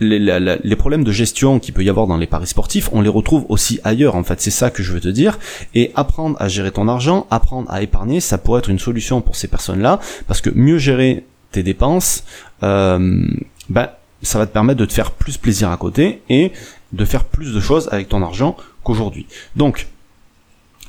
les, 0.00 0.76
problèmes 0.76 1.04
de 1.04 1.12
gestion 1.12 1.58
qu'il 1.58 1.74
peut 1.74 1.84
y 1.84 1.90
avoir 1.90 2.06
dans 2.06 2.16
les 2.16 2.26
paris 2.26 2.46
sportifs, 2.46 2.88
on 2.92 3.00
les 3.00 3.08
retrouve 3.08 3.44
aussi 3.48 3.80
ailleurs. 3.84 4.16
En 4.16 4.24
fait, 4.24 4.40
c'est 4.40 4.50
ça 4.50 4.70
que 4.70 4.82
je 4.82 4.92
veux 4.92 5.00
te 5.00 5.08
dire. 5.08 5.38
Et 5.74 5.92
apprendre 5.94 6.36
à 6.40 6.48
gérer 6.48 6.70
ton 6.70 6.88
argent, 6.88 7.26
apprendre 7.30 7.70
à 7.70 7.82
épargner, 7.82 8.20
ça 8.20 8.38
pourrait 8.38 8.60
être 8.60 8.70
une 8.70 8.78
solution 8.78 9.20
pour 9.20 9.36
ces 9.36 9.48
personnes-là, 9.48 10.00
parce 10.26 10.40
que 10.40 10.50
mieux 10.50 10.78
gérer 10.78 11.24
tes 11.52 11.62
dépenses, 11.62 12.24
euh, 12.62 13.26
ben 13.68 13.88
ça 14.22 14.38
va 14.38 14.46
te 14.46 14.52
permettre 14.52 14.78
de 14.78 14.84
te 14.84 14.92
faire 14.92 15.12
plus 15.12 15.38
plaisir 15.38 15.70
à 15.70 15.76
côté 15.76 16.22
et 16.28 16.52
de 16.92 17.04
faire 17.04 17.24
plus 17.24 17.54
de 17.54 17.60
choses 17.60 17.88
avec 17.90 18.08
ton 18.08 18.22
argent 18.22 18.56
qu'aujourd'hui. 18.82 19.26
Donc, 19.56 19.88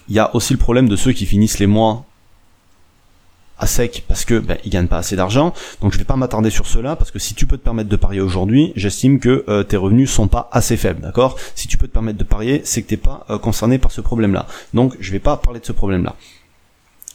il 0.09 0.15
y 0.15 0.19
a 0.19 0.35
aussi 0.35 0.53
le 0.53 0.59
problème 0.59 0.89
de 0.89 0.95
ceux 0.95 1.13
qui 1.13 1.25
finissent 1.25 1.59
les 1.59 1.67
mois 1.67 2.05
à 3.61 3.67
sec 3.67 4.03
parce 4.07 4.25
que 4.25 4.39
ben, 4.39 4.57
ils 4.65 4.71
gagnent 4.71 4.87
pas 4.87 4.97
assez 4.97 5.15
d'argent. 5.15 5.53
Donc 5.81 5.93
je 5.93 5.97
vais 5.97 6.03
pas 6.03 6.15
m'attarder 6.15 6.49
sur 6.49 6.67
cela 6.67 6.95
parce 6.95 7.11
que 7.11 7.19
si 7.19 7.35
tu 7.35 7.45
peux 7.45 7.57
te 7.57 7.63
permettre 7.63 7.89
de 7.89 7.95
parier 7.95 8.19
aujourd'hui, 8.19 8.73
j'estime 8.75 9.19
que 9.19 9.45
euh, 9.47 9.63
tes 9.63 9.77
revenus 9.77 10.11
sont 10.11 10.27
pas 10.27 10.49
assez 10.51 10.75
faibles, 10.77 11.01
d'accord? 11.01 11.37
Si 11.55 11.67
tu 11.67 11.77
peux 11.77 11.87
te 11.87 11.93
permettre 11.93 12.17
de 12.17 12.23
parier, 12.23 12.61
c'est 12.65 12.81
que 12.81 12.87
t'es 12.87 12.97
pas 12.97 13.25
euh, 13.29 13.37
concerné 13.37 13.77
par 13.77 13.91
ce 13.91 14.01
problème-là. 14.01 14.47
Donc 14.73 14.97
je 14.99 15.11
vais 15.11 15.19
pas 15.19 15.37
parler 15.37 15.59
de 15.59 15.65
ce 15.65 15.71
problème-là. 15.71 16.15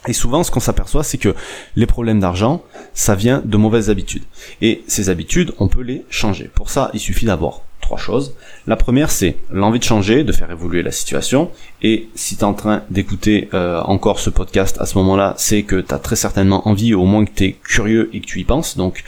Et 0.07 0.13
souvent, 0.13 0.45
ce 0.45 0.53
qu'on 0.53 0.61
s'aperçoit, 0.61 1.03
c'est 1.03 1.19
que 1.19 1.35
les 1.75 1.87
problèmes 1.87 2.21
d'argent, 2.21 2.63
ça 2.95 3.17
vient 3.17 3.43
de 3.45 3.57
mauvaises 3.57 3.91
habitudes. 3.91 4.23
Et 4.63 4.85
ces 4.87 5.09
habitudes, 5.09 5.53
on 5.59 5.67
peut 5.67 5.83
les 5.83 6.05
changer. 6.11 6.49
Pour 6.55 6.71
ça, 6.71 6.91
il 6.95 7.01
suffit 7.01 7.27
d'avoir 7.27 7.63
trois 7.87 7.99
choses. 7.99 8.35
La 8.67 8.75
première, 8.75 9.13
c'est 9.13 9.37
l'envie 9.53 9.79
de 9.79 9.85
changer, 9.85 10.25
de 10.25 10.33
faire 10.33 10.51
évoluer 10.51 10.83
la 10.83 10.91
situation. 10.91 11.53
Et 11.83 12.09
si 12.17 12.35
tu 12.35 12.41
es 12.41 12.45
en 12.45 12.53
train 12.53 12.83
d'écouter 12.91 13.49
euh, 13.55 13.81
encore 13.83 14.19
ce 14.19 14.29
podcast 14.29 14.77
à 14.81 14.87
ce 14.87 14.99
moment-là, 14.99 15.35
c'est 15.37 15.63
que 15.63 15.77
tu 15.81 15.95
as 15.95 16.01
très 16.01 16.17
certainement 16.17 16.67
envie, 16.69 16.95
au 16.95 17.05
moins 17.05 17.25
que 17.25 17.31
tu 17.31 17.45
es 17.45 17.53
curieux 17.53 18.11
et 18.13 18.21
que 18.21 18.27
tu 18.27 18.41
y 18.41 18.45
penses. 18.45 18.77
Donc 18.77 19.05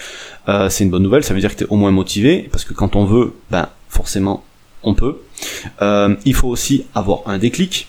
euh, 0.48 0.68
c'est 0.70 0.84
une 0.84 0.90
bonne 0.90 1.02
nouvelle, 1.02 1.24
ça 1.24 1.34
veut 1.34 1.40
dire 1.40 1.52
que 1.52 1.58
tu 1.58 1.64
es 1.64 1.66
au 1.68 1.74
moins 1.74 1.90
motivé, 1.90 2.48
parce 2.52 2.64
que 2.64 2.72
quand 2.72 2.94
on 2.94 3.04
veut, 3.04 3.34
ben 3.50 3.68
forcément 3.88 4.44
on 4.84 4.94
peut. 4.94 5.16
Euh, 5.82 6.14
il 6.24 6.34
faut 6.34 6.48
aussi 6.48 6.86
avoir 6.94 7.22
un 7.26 7.38
déclic. 7.38 7.88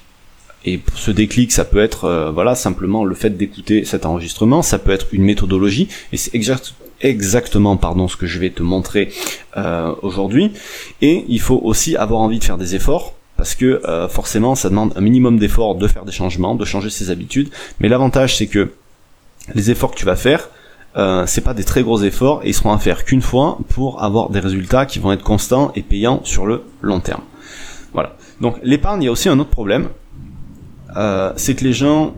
Et 0.66 0.80
pour 0.80 0.98
ce 0.98 1.12
déclic, 1.12 1.52
ça 1.52 1.66
peut 1.66 1.80
être 1.80 2.32
voilà 2.34 2.54
simplement 2.56 3.06
le 3.06 3.16
fait 3.16 3.30
d'écouter 3.30 3.86
cet 3.86 4.06
enregistrement, 4.06 4.62
ça 4.62 4.78
peut 4.80 4.92
être 4.92 5.08
une 5.14 5.24
méthodologie, 5.24 5.88
et 6.12 6.18
c'est 6.18 6.36
exact, 6.36 6.74
exactement 7.01 7.78
pardon 7.78 8.07
ce 8.07 8.16
que 8.18 8.28
je 8.28 8.40
vais 8.40 8.50
te 8.50 8.63
montrer 8.63 9.12
euh, 9.57 9.94
aujourd'hui 10.01 10.51
et 11.01 11.25
il 11.28 11.40
faut 11.40 11.60
aussi 11.63 11.96
avoir 11.96 12.22
envie 12.22 12.40
de 12.40 12.44
faire 12.44 12.57
des 12.57 12.75
efforts 12.75 13.13
parce 13.38 13.56
que 13.56 13.81
euh, 13.86 14.07
forcément 14.07 14.56
ça 14.56 14.69
demande 14.69 14.94
un 14.96 15.01
minimum 15.01 15.40
d'efforts 15.40 15.75
de 15.75 15.88
faire 15.88 16.06
des 16.06 16.12
changements, 16.12 16.56
de 16.56 16.66
changer 16.66 16.90
ses 16.90 17.10
habitudes 17.10 17.50
mais 17.80 17.90
l'avantage 17.90 18.38
c'est 18.38 18.48
que 18.48 18.72
les 19.56 19.72
efforts 19.72 19.92
que 19.92 19.98
tu 19.98 20.06
vas 20.06 20.16
faire 20.16 20.50
euh, 20.97 21.26
c'est 21.28 21.42
pas 21.42 21.54
des 21.54 21.64
très 21.64 21.83
gros 21.83 22.02
efforts 22.02 22.42
et 22.44 22.50
ils 22.50 22.54
seront 22.54 22.74
à 22.74 22.80
faire 22.80 23.06
qu'une 23.06 23.21
fois 23.21 23.59
pour 23.69 24.04
avoir 24.04 24.30
des 24.30 24.40
résultats 24.40 24.85
qui 24.85 25.00
vont 25.00 25.12
être 25.12 25.24
constants 25.24 25.71
et 25.76 25.83
payants 25.83 26.21
sur 26.24 26.45
le 26.47 26.64
long 26.81 27.00
terme. 27.00 27.21
Voilà. 27.94 28.16
Donc 28.42 28.57
l'épargne, 28.64 29.04
il 29.04 29.06
y 29.06 29.07
a 29.07 29.12
aussi 29.12 29.30
un 29.30 29.38
autre 29.38 29.52
problème, 29.52 29.90
euh, 30.97 31.31
c'est 31.35 31.56
que 31.56 31.64
les 31.64 31.74
gens 31.74 32.14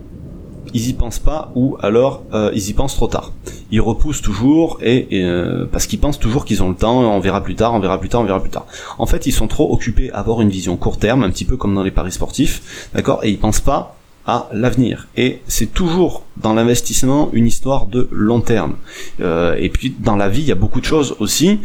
ils 0.74 0.88
y 0.88 0.92
pensent 0.92 1.18
pas 1.18 1.50
ou 1.54 1.76
alors 1.80 2.22
euh, 2.32 2.50
ils 2.54 2.70
y 2.70 2.72
pensent 2.72 2.94
trop 2.94 3.06
tard. 3.06 3.32
Ils 3.70 3.80
repoussent 3.80 4.22
toujours 4.22 4.78
et, 4.82 5.08
euh, 5.12 5.66
parce 5.70 5.86
qu'ils 5.86 5.98
pensent 5.98 6.18
toujours 6.18 6.44
qu'ils 6.44 6.62
ont 6.62 6.68
le 6.68 6.74
temps, 6.74 7.00
on 7.00 7.20
verra 7.20 7.42
plus 7.42 7.54
tard, 7.54 7.74
on 7.74 7.80
verra 7.80 7.98
plus 7.98 8.08
tard, 8.08 8.20
on 8.20 8.24
verra 8.24 8.40
plus 8.40 8.50
tard. 8.50 8.66
En 8.98 9.06
fait, 9.06 9.26
ils 9.26 9.32
sont 9.32 9.48
trop 9.48 9.72
occupés 9.72 10.10
à 10.12 10.18
avoir 10.18 10.40
une 10.40 10.50
vision 10.50 10.76
court 10.76 10.98
terme, 10.98 11.22
un 11.22 11.30
petit 11.30 11.44
peu 11.44 11.56
comme 11.56 11.74
dans 11.74 11.82
les 11.82 11.90
paris 11.90 12.12
sportifs, 12.12 12.88
d'accord, 12.94 13.24
et 13.24 13.30
ils 13.30 13.38
pensent 13.38 13.60
pas 13.60 13.96
à 14.26 14.48
l'avenir. 14.52 15.08
Et 15.16 15.40
c'est 15.48 15.72
toujours 15.72 16.24
dans 16.36 16.54
l'investissement 16.54 17.30
une 17.32 17.46
histoire 17.46 17.86
de 17.86 18.08
long 18.12 18.40
terme. 18.40 18.76
Euh, 19.20 19.56
et 19.58 19.68
puis 19.68 19.94
dans 19.98 20.16
la 20.16 20.28
vie, 20.28 20.42
il 20.42 20.46
y 20.46 20.52
a 20.52 20.56
beaucoup 20.56 20.80
de 20.80 20.84
choses 20.84 21.16
aussi 21.18 21.60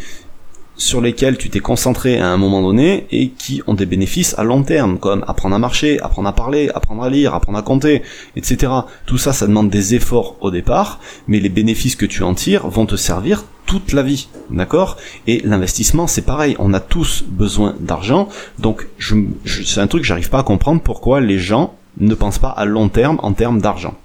sur 0.78 1.02
lesquels 1.02 1.38
tu 1.38 1.50
t'es 1.50 1.60
concentré 1.60 2.20
à 2.20 2.30
un 2.30 2.38
moment 2.38 2.62
donné 2.62 3.08
et 3.12 3.30
qui 3.30 3.62
ont 3.68 3.74
des 3.74 3.86
bénéfices 3.86 4.38
à 4.38 4.44
long 4.44 4.64
terme, 4.64 5.00
comme 5.00 5.24
apprendre 5.28 5.56
à 5.56 5.60
marcher, 5.60 6.00
apprendre 6.02 6.30
à 6.30 6.34
parler, 6.34 6.70
apprendre 6.74 7.04
à 7.04 7.10
lire, 7.10 7.34
apprendre 7.34 7.58
à 7.58 7.64
compter, 7.64 8.04
etc. 8.36 8.72
Tout 9.06 9.18
ça, 9.18 9.34
ça 9.34 9.48
demande 9.48 9.70
des 9.70 9.96
efforts 9.96 10.38
au 10.40 10.52
départ, 10.52 11.00
mais 11.28 11.40
les 11.40 11.50
bénéfices 11.50 11.96
que 11.96 12.06
tu 12.06 12.24
en 12.24 12.34
tires 12.34 12.68
vont 12.68 12.86
te 12.86 12.96
servir 12.96 13.44
toute 13.66 13.92
la 13.92 14.02
vie, 14.02 14.30
d'accord? 14.50 14.98
Et 15.28 15.42
l'investissement, 15.44 16.08
c'est 16.08 16.22
pareil, 16.22 16.56
on 16.58 16.74
a 16.74 16.80
tous 16.80 17.24
besoin 17.28 17.76
d'argent, 17.80 18.30
donc 18.60 18.88
je, 18.98 19.16
c'est 19.46 19.82
un 19.82 19.88
truc 19.88 20.04
que 20.04 20.08
j'arrive 20.08 20.30
pas 20.30 20.40
à 20.40 20.44
comprendre 20.44 20.82
pourquoi 20.82 21.20
les 21.20 21.38
gens 21.38 21.76
ne 22.00 22.16
pensent 22.16 22.40
pas 22.40 22.50
à 22.50 22.64
long 22.66 22.88
terme 22.88 23.20
en 23.22 23.34
termes 23.34 23.60
d'argent. 23.60 23.96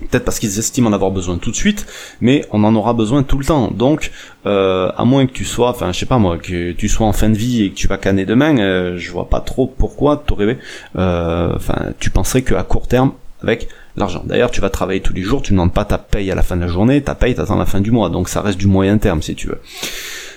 Peut-être 0.00 0.24
parce 0.24 0.38
qu'ils 0.38 0.58
estiment 0.58 0.90
en 0.90 0.92
avoir 0.92 1.10
besoin 1.10 1.38
tout 1.38 1.50
de 1.50 1.56
suite, 1.56 1.86
mais 2.20 2.44
on 2.52 2.62
en 2.64 2.74
aura 2.76 2.92
besoin 2.92 3.22
tout 3.22 3.38
le 3.38 3.44
temps. 3.44 3.70
Donc, 3.70 4.12
euh, 4.46 4.90
à 4.96 5.04
moins 5.04 5.26
que 5.26 5.32
tu 5.32 5.44
sois, 5.44 5.70
enfin, 5.70 5.92
je 5.92 5.98
sais 5.98 6.06
pas 6.06 6.18
moi, 6.18 6.38
que 6.38 6.72
tu 6.72 6.88
sois 6.88 7.06
en 7.06 7.12
fin 7.12 7.28
de 7.28 7.36
vie 7.36 7.64
et 7.64 7.70
que 7.70 7.74
tu 7.74 7.88
vas 7.88 7.98
canner 7.98 8.24
demain, 8.24 8.56
euh, 8.58 8.96
je 8.96 9.10
vois 9.10 9.28
pas 9.28 9.40
trop 9.40 9.66
pourquoi 9.66 10.16
t'aurais, 10.16 10.58
euh, 10.96 11.52
enfin, 11.54 11.92
tu 11.98 12.10
penserais 12.10 12.42
qu'à 12.42 12.62
court 12.62 12.86
terme 12.86 13.12
avec 13.42 13.68
l'argent. 13.96 14.22
D'ailleurs, 14.24 14.50
tu 14.50 14.60
vas 14.60 14.70
travailler 14.70 15.00
tous 15.00 15.12
les 15.12 15.22
jours, 15.22 15.42
tu 15.42 15.52
ne 15.52 15.58
demandes 15.58 15.74
pas 15.74 15.84
ta 15.84 15.98
paye 15.98 16.30
à 16.30 16.34
la 16.34 16.42
fin 16.42 16.56
de 16.56 16.60
la 16.60 16.68
journée, 16.68 17.02
ta 17.02 17.14
paye 17.14 17.34
t'attends 17.34 17.56
la 17.56 17.66
fin 17.66 17.80
du 17.80 17.90
mois, 17.90 18.08
donc 18.08 18.28
ça 18.28 18.40
reste 18.40 18.58
du 18.58 18.66
moyen 18.66 18.98
terme 18.98 19.22
si 19.22 19.34
tu 19.34 19.48
veux. 19.48 19.60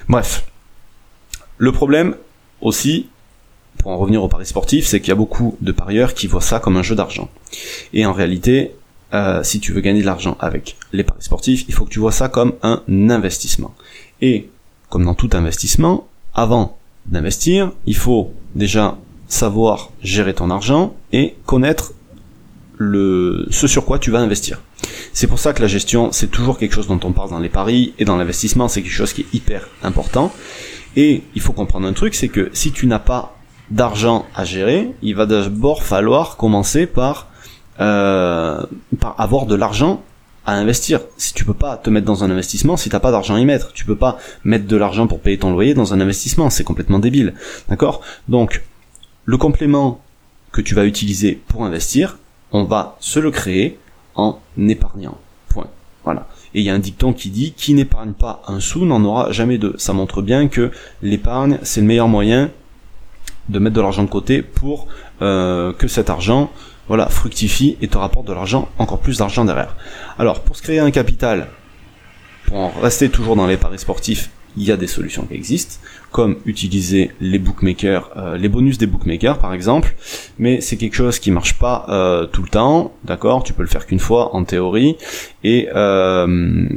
Bref, 0.09 0.43
Le 1.57 1.71
problème 1.71 2.15
aussi, 2.61 3.07
pour 3.77 3.91
en 3.91 3.97
revenir 3.97 4.23
au 4.23 4.27
paris 4.27 4.45
sportif, 4.45 4.87
c'est 4.87 4.99
qu'il 4.99 5.09
y 5.09 5.11
a 5.11 5.15
beaucoup 5.15 5.57
de 5.61 5.71
parieurs 5.71 6.13
qui 6.15 6.27
voient 6.27 6.41
ça 6.41 6.59
comme 6.59 6.77
un 6.77 6.83
jeu 6.83 6.95
d'argent. 6.95 7.29
Et 7.93 8.05
en 8.05 8.13
réalité, 8.13 8.71
euh, 9.13 9.43
si 9.43 9.59
tu 9.59 9.73
veux 9.73 9.81
gagner 9.81 10.01
de 10.01 10.05
l'argent 10.05 10.37
avec 10.39 10.77
les 10.93 11.03
paris 11.03 11.21
sportifs, 11.21 11.65
il 11.67 11.73
faut 11.73 11.85
que 11.85 11.89
tu 11.89 11.99
vois 11.99 12.11
ça 12.11 12.29
comme 12.29 12.53
un 12.63 12.81
investissement. 13.09 13.73
Et 14.21 14.49
comme 14.89 15.05
dans 15.05 15.15
tout 15.15 15.29
investissement, 15.33 16.07
avant 16.33 16.77
d'investir, 17.05 17.71
il 17.85 17.95
faut 17.95 18.33
déjà 18.55 18.97
savoir 19.27 19.89
gérer 20.01 20.33
ton 20.33 20.49
argent 20.49 20.93
et 21.13 21.35
connaître 21.45 21.93
le, 22.77 23.47
ce 23.49 23.67
sur 23.67 23.85
quoi 23.85 23.99
tu 23.99 24.11
vas 24.11 24.19
investir. 24.19 24.61
C'est 25.13 25.27
pour 25.27 25.39
ça 25.39 25.53
que 25.53 25.61
la 25.61 25.67
gestion, 25.67 26.11
c'est 26.11 26.29
toujours 26.29 26.57
quelque 26.57 26.73
chose 26.73 26.87
dont 26.87 26.99
on 27.03 27.11
parle 27.11 27.29
dans 27.29 27.39
les 27.39 27.49
paris 27.49 27.93
et 27.99 28.05
dans 28.05 28.17
l'investissement, 28.17 28.67
c'est 28.67 28.81
quelque 28.81 28.91
chose 28.91 29.13
qui 29.13 29.21
est 29.21 29.33
hyper 29.33 29.67
important. 29.83 30.31
Et 30.95 31.23
il 31.35 31.41
faut 31.41 31.53
comprendre 31.53 31.87
un 31.87 31.93
truc, 31.93 32.15
c'est 32.15 32.27
que 32.27 32.49
si 32.53 32.71
tu 32.71 32.87
n'as 32.87 32.99
pas 32.99 33.37
d'argent 33.69 34.25
à 34.35 34.43
gérer, 34.43 34.91
il 35.01 35.15
va 35.15 35.25
d'abord 35.25 35.83
falloir 35.83 36.35
commencer 36.37 36.85
par, 36.85 37.27
euh, 37.81 38.63
par 38.99 39.19
avoir 39.19 39.45
de 39.45 39.55
l'argent 39.55 40.03
à 40.45 40.53
investir. 40.53 41.01
Si 41.17 41.33
tu 41.33 41.45
peux 41.45 41.53
pas 41.53 41.77
te 41.77 41.89
mettre 41.89 42.05
dans 42.05 42.23
un 42.23 42.31
investissement, 42.31 42.77
si 42.77 42.89
t'as 42.89 42.99
pas 42.99 43.11
d'argent 43.11 43.35
à 43.35 43.39
y 43.39 43.45
mettre, 43.45 43.73
tu 43.73 43.85
peux 43.85 43.95
pas 43.95 44.17
mettre 44.43 44.67
de 44.67 44.75
l'argent 44.77 45.07
pour 45.07 45.19
payer 45.19 45.37
ton 45.37 45.51
loyer 45.51 45.73
dans 45.73 45.93
un 45.93 45.99
investissement, 45.99 46.49
c'est 46.49 46.63
complètement 46.63 46.99
débile. 46.99 47.33
D'accord? 47.69 48.01
Donc, 48.27 48.63
le 49.25 49.37
complément 49.37 50.01
que 50.51 50.61
tu 50.61 50.75
vas 50.75 50.85
utiliser 50.85 51.41
pour 51.47 51.65
investir, 51.65 52.17
on 52.51 52.63
va 52.63 52.97
se 52.99 53.19
le 53.19 53.31
créer 53.31 53.79
en 54.15 54.39
épargnant. 54.57 55.17
Point. 55.49 55.67
Voilà. 56.03 56.27
Et 56.53 56.59
il 56.59 56.65
y 56.65 56.69
a 56.69 56.73
un 56.73 56.79
dicton 56.79 57.13
qui 57.13 57.29
dit 57.29 57.53
qui 57.53 57.73
n'épargne 57.73 58.13
pas 58.13 58.41
un 58.47 58.59
sou 58.59 58.85
n'en 58.85 59.03
aura 59.03 59.31
jamais 59.31 59.57
deux. 59.57 59.75
Ça 59.77 59.93
montre 59.93 60.21
bien 60.21 60.47
que 60.47 60.71
l'épargne, 61.01 61.59
c'est 61.63 61.81
le 61.81 61.87
meilleur 61.87 62.07
moyen 62.07 62.51
de 63.49 63.59
mettre 63.59 63.75
de 63.75 63.81
l'argent 63.81 64.03
de 64.03 64.09
côté 64.09 64.41
pour 64.41 64.87
euh, 65.21 65.73
que 65.73 65.87
cet 65.87 66.09
argent 66.09 66.51
voilà, 66.87 67.07
fructifie 67.07 67.77
et 67.81 67.87
te 67.87 67.97
rapporte 67.97 68.27
de 68.27 68.33
l'argent, 68.33 68.69
encore 68.77 68.99
plus 68.99 69.19
d'argent 69.19 69.45
derrière. 69.45 69.75
Alors, 70.19 70.41
pour 70.41 70.55
se 70.55 70.61
créer 70.61 70.79
un 70.79 70.91
capital, 70.91 71.47
pour 72.45 72.57
en 72.57 72.69
rester 72.81 73.09
toujours 73.09 73.35
dans 73.35 73.47
les 73.47 73.57
paris 73.57 73.79
sportifs, 73.79 74.29
il 74.57 74.63
y 74.63 74.71
a 74.71 74.77
des 74.77 74.87
solutions 74.87 75.25
qui 75.25 75.33
existent, 75.35 75.75
comme 76.11 76.35
utiliser 76.45 77.11
les 77.21 77.39
bookmakers, 77.39 78.11
euh, 78.17 78.37
les 78.37 78.49
bonus 78.49 78.77
des 78.77 78.85
bookmakers 78.85 79.39
par 79.39 79.53
exemple, 79.53 79.95
mais 80.39 80.59
c'est 80.59 80.75
quelque 80.75 80.95
chose 80.95 81.19
qui 81.19 81.31
marche 81.31 81.57
pas 81.57 81.85
euh, 81.87 82.25
tout 82.25 82.43
le 82.43 82.49
temps, 82.49 82.93
d'accord? 83.05 83.43
Tu 83.43 83.53
peux 83.53 83.61
le 83.61 83.69
faire 83.69 83.85
qu'une 83.85 83.99
fois 83.99 84.35
en 84.35 84.43
théorie, 84.43 84.97
et 85.45 85.69
euh, 85.73 86.67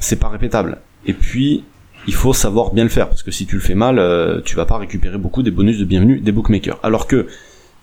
c'est 0.00 0.18
pas 0.18 0.28
répétable. 0.28 0.78
Et 1.06 1.12
puis 1.12 1.62
il 2.06 2.14
faut 2.14 2.32
savoir 2.32 2.72
bien 2.72 2.84
le 2.84 2.90
faire 2.90 3.08
parce 3.08 3.22
que 3.22 3.30
si 3.30 3.46
tu 3.46 3.56
le 3.56 3.62
fais 3.62 3.74
mal, 3.74 3.98
euh, 3.98 4.40
tu 4.44 4.56
vas 4.56 4.66
pas 4.66 4.78
récupérer 4.78 5.18
beaucoup 5.18 5.42
des 5.42 5.50
bonus 5.50 5.78
de 5.78 5.84
bienvenue 5.84 6.20
des 6.20 6.32
bookmakers. 6.32 6.78
Alors 6.82 7.06
que 7.06 7.26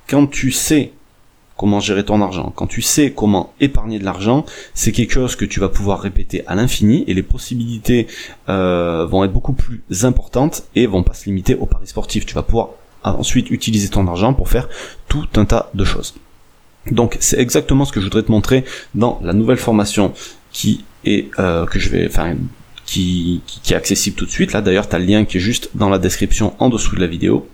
quand 0.08 0.28
tu 0.28 0.52
sais 0.52 0.92
comment 1.62 1.80
gérer 1.80 2.04
ton 2.04 2.24
argent, 2.24 2.52
quand 2.56 2.66
tu 2.66 2.82
sais 2.82 3.12
comment 3.12 3.54
épargner 3.60 4.00
de 4.00 4.04
l'argent, 4.04 4.48
c'est 4.74 4.92
quelque 4.92 5.14
chose 5.14 5.36
que 5.36 5.46
tu 5.46 5.60
vas 5.60 5.70
pouvoir 5.70 6.00
répéter 6.00 6.44
à 6.48 6.56
l'infini 6.56 7.04
et 7.06 7.14
les 7.14 7.22
possibilités 7.22 8.08
euh, 8.50 9.06
vont 9.06 9.24
être 9.24 9.32
beaucoup 9.32 9.54
plus 9.54 9.84
importantes 10.02 10.64
et 10.74 10.88
vont 10.88 11.04
pas 11.04 11.14
se 11.14 11.26
limiter 11.26 11.54
au 11.54 11.68
paris 11.68 11.86
sportif. 11.86 12.26
Tu 12.26 12.34
vas 12.34 12.42
pouvoir 12.42 12.70
ensuite 13.04 13.52
utiliser 13.52 13.90
ton 13.90 14.08
argent 14.08 14.34
pour 14.34 14.50
faire 14.50 14.70
tout 15.08 15.28
un 15.36 15.46
tas 15.46 15.70
de 15.76 15.84
choses. 15.86 16.16
Donc 16.90 17.18
c'est 17.20 17.38
exactement 17.38 17.86
ce 17.86 17.92
que 17.92 18.00
je 18.00 18.06
voudrais 18.06 18.24
te 18.24 18.32
montrer 18.32 18.66
dans 18.96 19.20
la 19.22 19.34
nouvelle 19.34 19.58
formation 19.58 20.14
qui 20.52 20.84
est 21.06 21.30
euh, 21.38 21.68
que 21.68 21.78
je 21.78 21.90
vais, 21.90 22.08
enfin 22.08 22.38
qui, 22.88 23.42
qui, 23.46 23.74
est 23.74 23.78
accessible 23.78 24.16
tout 24.16 24.26
de 24.26 24.32
suite. 24.32 24.52
Là 24.52 24.62
d'ailleurs, 24.62 24.90
tu 24.90 24.96
as 24.96 25.00
le 25.00 25.06
lien 25.06 25.26
qui 25.26 25.38
est 25.38 25.42
juste 25.42 25.70
dans 25.76 25.90
la 25.90 26.00
description 26.00 26.56
en 26.58 26.70
dessous 26.70 26.96
de 26.96 27.02
la 27.02 27.08
vidéo. 27.08 27.48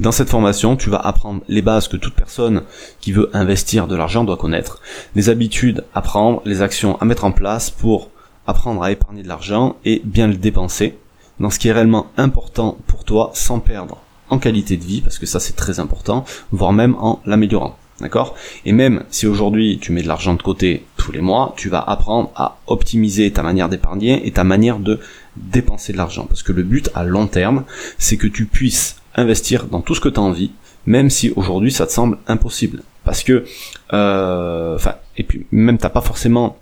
Dans 0.00 0.12
cette 0.12 0.28
formation, 0.28 0.76
tu 0.76 0.90
vas 0.90 0.98
apprendre 0.98 1.42
les 1.48 1.62
bases 1.62 1.88
que 1.88 1.96
toute 1.96 2.14
personne 2.14 2.62
qui 3.00 3.12
veut 3.12 3.30
investir 3.32 3.86
de 3.86 3.96
l'argent 3.96 4.24
doit 4.24 4.36
connaître, 4.36 4.80
les 5.14 5.28
habitudes 5.28 5.84
à 5.94 6.02
prendre, 6.02 6.42
les 6.44 6.62
actions 6.62 7.00
à 7.00 7.04
mettre 7.04 7.24
en 7.24 7.32
place 7.32 7.70
pour 7.70 8.10
apprendre 8.46 8.82
à 8.82 8.90
épargner 8.90 9.22
de 9.22 9.28
l'argent 9.28 9.76
et 9.84 10.02
bien 10.04 10.26
le 10.26 10.34
dépenser 10.34 10.98
dans 11.40 11.50
ce 11.50 11.58
qui 11.58 11.68
est 11.68 11.72
réellement 11.72 12.06
important 12.16 12.78
pour 12.86 13.04
toi 13.04 13.30
sans 13.34 13.58
perdre 13.58 13.98
en 14.30 14.38
qualité 14.38 14.76
de 14.76 14.84
vie, 14.84 15.00
parce 15.00 15.18
que 15.18 15.26
ça 15.26 15.40
c'est 15.40 15.56
très 15.56 15.80
important, 15.80 16.24
voire 16.50 16.72
même 16.72 16.96
en 16.98 17.20
l'améliorant. 17.26 17.76
D'accord? 18.00 18.34
Et 18.64 18.72
même 18.72 19.04
si 19.10 19.26
aujourd'hui 19.26 19.78
tu 19.80 19.92
mets 19.92 20.02
de 20.02 20.08
l'argent 20.08 20.34
de 20.34 20.42
côté 20.42 20.84
tous 20.96 21.12
les 21.12 21.20
mois, 21.20 21.54
tu 21.56 21.68
vas 21.68 21.80
apprendre 21.80 22.32
à 22.34 22.58
optimiser 22.66 23.30
ta 23.32 23.44
manière 23.44 23.68
d'épargner 23.68 24.26
et 24.26 24.32
ta 24.32 24.42
manière 24.42 24.80
de 24.80 24.98
dépenser 25.36 25.92
de 25.92 25.98
l'argent. 25.98 26.26
Parce 26.28 26.42
que 26.42 26.50
le 26.50 26.64
but 26.64 26.90
à 26.96 27.04
long 27.04 27.28
terme, 27.28 27.64
c'est 27.98 28.16
que 28.16 28.26
tu 28.26 28.46
puisses 28.46 28.96
investir 29.14 29.66
dans 29.66 29.80
tout 29.80 29.94
ce 29.94 30.00
que 30.00 30.08
tu 30.08 30.18
as 30.18 30.22
envie, 30.22 30.50
même 30.86 31.10
si 31.10 31.32
aujourd'hui 31.36 31.72
ça 31.72 31.86
te 31.86 31.92
semble 31.92 32.18
impossible. 32.26 32.82
Parce 33.04 33.22
que, 33.22 33.44
euh, 33.92 34.74
enfin, 34.76 34.94
et 35.16 35.22
puis 35.22 35.46
même 35.52 35.78
t'as 35.78 35.90
pas 35.90 36.00
forcément 36.00 36.56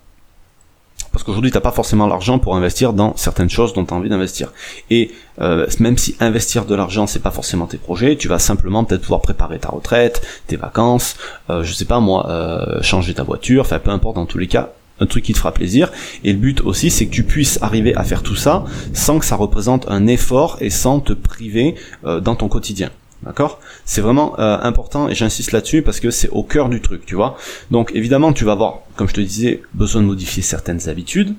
parce 1.12 1.25
qu'aujourd'hui 1.25 1.50
t'as 1.50 1.61
pas 1.61 1.73
forcément 1.73 2.06
l'argent 2.06 2.38
pour 2.38 2.56
investir 2.56 2.94
dans 2.94 3.14
certaines 3.16 3.50
choses 3.50 3.75
dont 3.75 3.85
tu 3.85 3.92
as 3.92 3.97
envie 3.97 4.09
d'investir. 4.09 4.52
Et 4.90 5.12
euh, 5.40 5.66
même 5.78 5.99
si 5.99 6.16
investir 6.21 6.64
de 6.64 6.75
l'argent 6.75 7.06
c'est 7.06 7.23
pas 7.23 7.30
forcément 7.30 7.66
tes 7.66 7.76
projets, 7.76 8.16
tu 8.16 8.28
vas 8.28 8.38
simplement 8.38 8.85
peut-être 8.85 9.02
pouvoir 9.02 9.21
préparer 9.21 9.59
ta 9.59 9.68
retraite, 9.68 10.23
tes 10.47 10.56
vacances, 10.56 11.16
euh, 11.50 11.62
je 11.62 11.73
sais 11.73 11.85
pas 11.85 12.00
moi, 12.00 12.28
euh, 12.30 12.82
changer 12.82 13.14
ta 13.14 13.23
voiture, 13.23 13.62
enfin 13.62 13.78
peu 13.78 13.90
importe 13.90 14.16
dans 14.16 14.26
tous 14.26 14.38
les 14.38 14.49
cas, 14.49 14.73
un 15.02 15.06
truc 15.06 15.25
qui 15.25 15.32
te 15.32 15.38
fera 15.38 15.52
plaisir. 15.52 15.90
Et 16.25 16.32
le 16.32 16.38
but 16.38 16.61
aussi, 16.62 16.90
c'est 16.90 17.06
que 17.06 17.12
tu 17.12 17.25
puisses 17.25 17.59
arriver 17.61 17.94
à 17.94 18.04
faire 18.04 18.23
tout 18.23 18.37
ça 18.37 18.64
sans 18.94 19.18
que 19.18 19.25
ça 19.25 19.37
représente 19.37 19.88
un 19.88 20.06
effort 20.06 20.56
et 20.61 20.71
sans 20.71 21.00
te 21.00 21.12
priver 21.12 21.75
euh, 22.04 22.21
dans 22.21 22.37
ton 22.37 22.49
quotidien. 22.49 22.90
D'accord? 23.23 23.61
C'est 23.85 24.00
vraiment 24.00 24.38
euh, 24.40 24.59
important 24.62 25.09
et 25.09 25.14
j'insiste 25.14 25.52
là-dessus 25.52 25.82
parce 25.82 26.00
que 26.00 26.11
c'est 26.11 26.28
au 26.30 26.42
cœur 26.42 26.68
du 26.68 26.80
truc, 26.80 27.06
tu 27.06 27.14
vois? 27.14 27.37
Donc 27.71 27.92
évidemment, 27.94 28.32
tu 28.32 28.44
vas 28.44 28.52
avoir, 28.52 28.80
comme 28.97 29.09
je 29.09 29.14
te 29.14 29.21
disais, 29.21 29.62
besoin 29.75 30.02
de 30.02 30.06
modifier 30.06 30.42
certaines 30.42 30.88
habitudes 30.88 31.35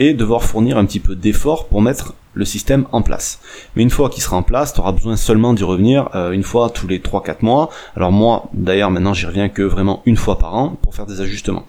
et 0.00 0.14
devoir 0.14 0.42
fournir 0.42 0.78
un 0.78 0.84
petit 0.84 1.00
peu 1.00 1.14
d'effort 1.14 1.68
pour 1.68 1.80
mettre 1.80 2.14
le 2.34 2.44
système 2.44 2.86
en 2.92 3.02
place. 3.02 3.40
Mais 3.74 3.82
une 3.82 3.90
fois 3.90 4.10
qu'il 4.10 4.22
sera 4.22 4.36
en 4.36 4.42
place, 4.42 4.72
tu 4.72 4.80
auras 4.80 4.92
besoin 4.92 5.16
seulement 5.16 5.54
d'y 5.54 5.64
revenir 5.64 6.10
euh, 6.14 6.32
une 6.32 6.42
fois 6.42 6.70
tous 6.70 6.86
les 6.86 6.98
3-4 6.98 7.36
mois. 7.42 7.70
Alors 7.96 8.12
moi, 8.12 8.48
d'ailleurs, 8.52 8.90
maintenant, 8.90 9.14
j'y 9.14 9.26
reviens 9.26 9.48
que 9.48 9.62
vraiment 9.62 10.02
une 10.06 10.16
fois 10.16 10.38
par 10.38 10.54
an 10.54 10.76
pour 10.82 10.94
faire 10.94 11.06
des 11.06 11.20
ajustements. 11.20 11.66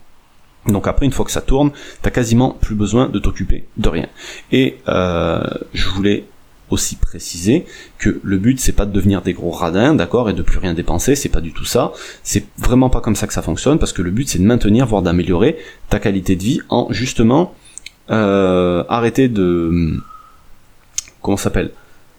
Donc 0.68 0.88
après, 0.88 1.06
une 1.06 1.12
fois 1.12 1.25
que 1.25 1.32
ça 1.32 1.42
tourne, 1.42 1.72
t'as 2.01 2.10
quasiment 2.10 2.51
plus 2.51 2.75
besoin 2.75 3.10
de 3.10 3.20
t'occuper 3.20 3.66
de 3.78 3.89
rien. 3.89 4.08
Et 4.51 4.78
euh, 4.88 5.42
je 5.74 5.89
voulais 5.89 6.25
aussi 6.70 6.96
préciser 6.96 7.66
que 7.98 8.20
le 8.24 8.38
but 8.38 8.60
c'est 8.60 8.74
pas 8.74 8.86
de 8.86 8.92
devenir 8.92 9.22
des 9.22 9.34
gros 9.34 9.51
radins, 9.51 9.96
d'accord, 9.96 10.30
et 10.30 10.34
de 10.34 10.42
plus 10.42 10.60
rien 10.60 10.74
dépenser, 10.74 11.16
c'est 11.16 11.30
pas 11.30 11.42
du 11.42 11.51
tout 11.51 11.66
ça. 11.66 11.94
C'est 12.24 12.46
vraiment 12.58 12.89
pas 12.89 13.01
comme 13.01 13.16
ça 13.16 13.25
que 13.25 13.34
ça 13.34 13.42
fonctionne, 13.42 13.80
parce 13.80 13.94
que 13.94 14.01
le 14.01 14.12
but 14.12 14.30
c'est 14.30 14.39
de 14.39 14.44
maintenir, 14.44 14.86
voire 14.86 15.01
d'améliorer 15.01 15.58
ta 15.89 16.00
qualité 16.00 16.36
de 16.36 16.44
vie 16.44 16.62
en 16.70 16.88
justement 16.92 17.56
euh, 18.12 18.84
arrêter 18.88 19.30
de 19.30 20.00
comment 21.22 21.38
s'appelle? 21.38 21.72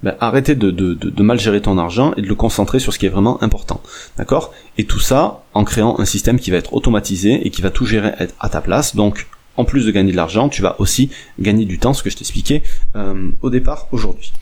Ben, 0.02 0.14
arrêter 0.20 0.54
de, 0.54 1.22
mal 1.22 1.38
gérer 1.38 1.60
ton 1.60 1.78
argent 1.78 2.12
et 2.16 2.22
de 2.22 2.26
le 2.26 2.34
concentrer 2.34 2.78
sur 2.78 2.92
ce 2.92 2.98
qui 2.98 3.06
est 3.06 3.10
vraiment 3.10 3.42
important. 3.42 3.80
D'accord? 4.16 4.52
Et 4.78 4.84
tout 4.84 5.00
ça 5.00 5.44
en 5.54 5.64
créant 5.64 5.98
un 5.98 6.04
système 6.04 6.38
qui 6.38 6.50
va 6.50 6.56
être 6.56 6.74
automatisé 6.74 7.46
et 7.46 7.50
qui 7.50 7.62
va 7.62 7.70
tout 7.70 7.86
gérer 7.86 8.12
à 8.38 8.48
ta 8.48 8.60
place. 8.60 8.96
Donc 8.96 9.26
en 9.56 9.64
plus 9.64 9.84
de 9.84 9.90
gagner 9.90 10.12
de 10.12 10.16
l'argent, 10.16 10.48
tu 10.48 10.62
vas 10.62 10.76
aussi 10.80 11.10
gagner 11.38 11.66
du 11.66 11.78
temps, 11.78 11.92
ce 11.92 12.02
que 12.02 12.10
je 12.10 12.16
t'expliquais 12.16 12.62
euh, 12.96 13.30
au 13.42 13.50
départ 13.50 13.88
aujourd'hui. 13.92 14.32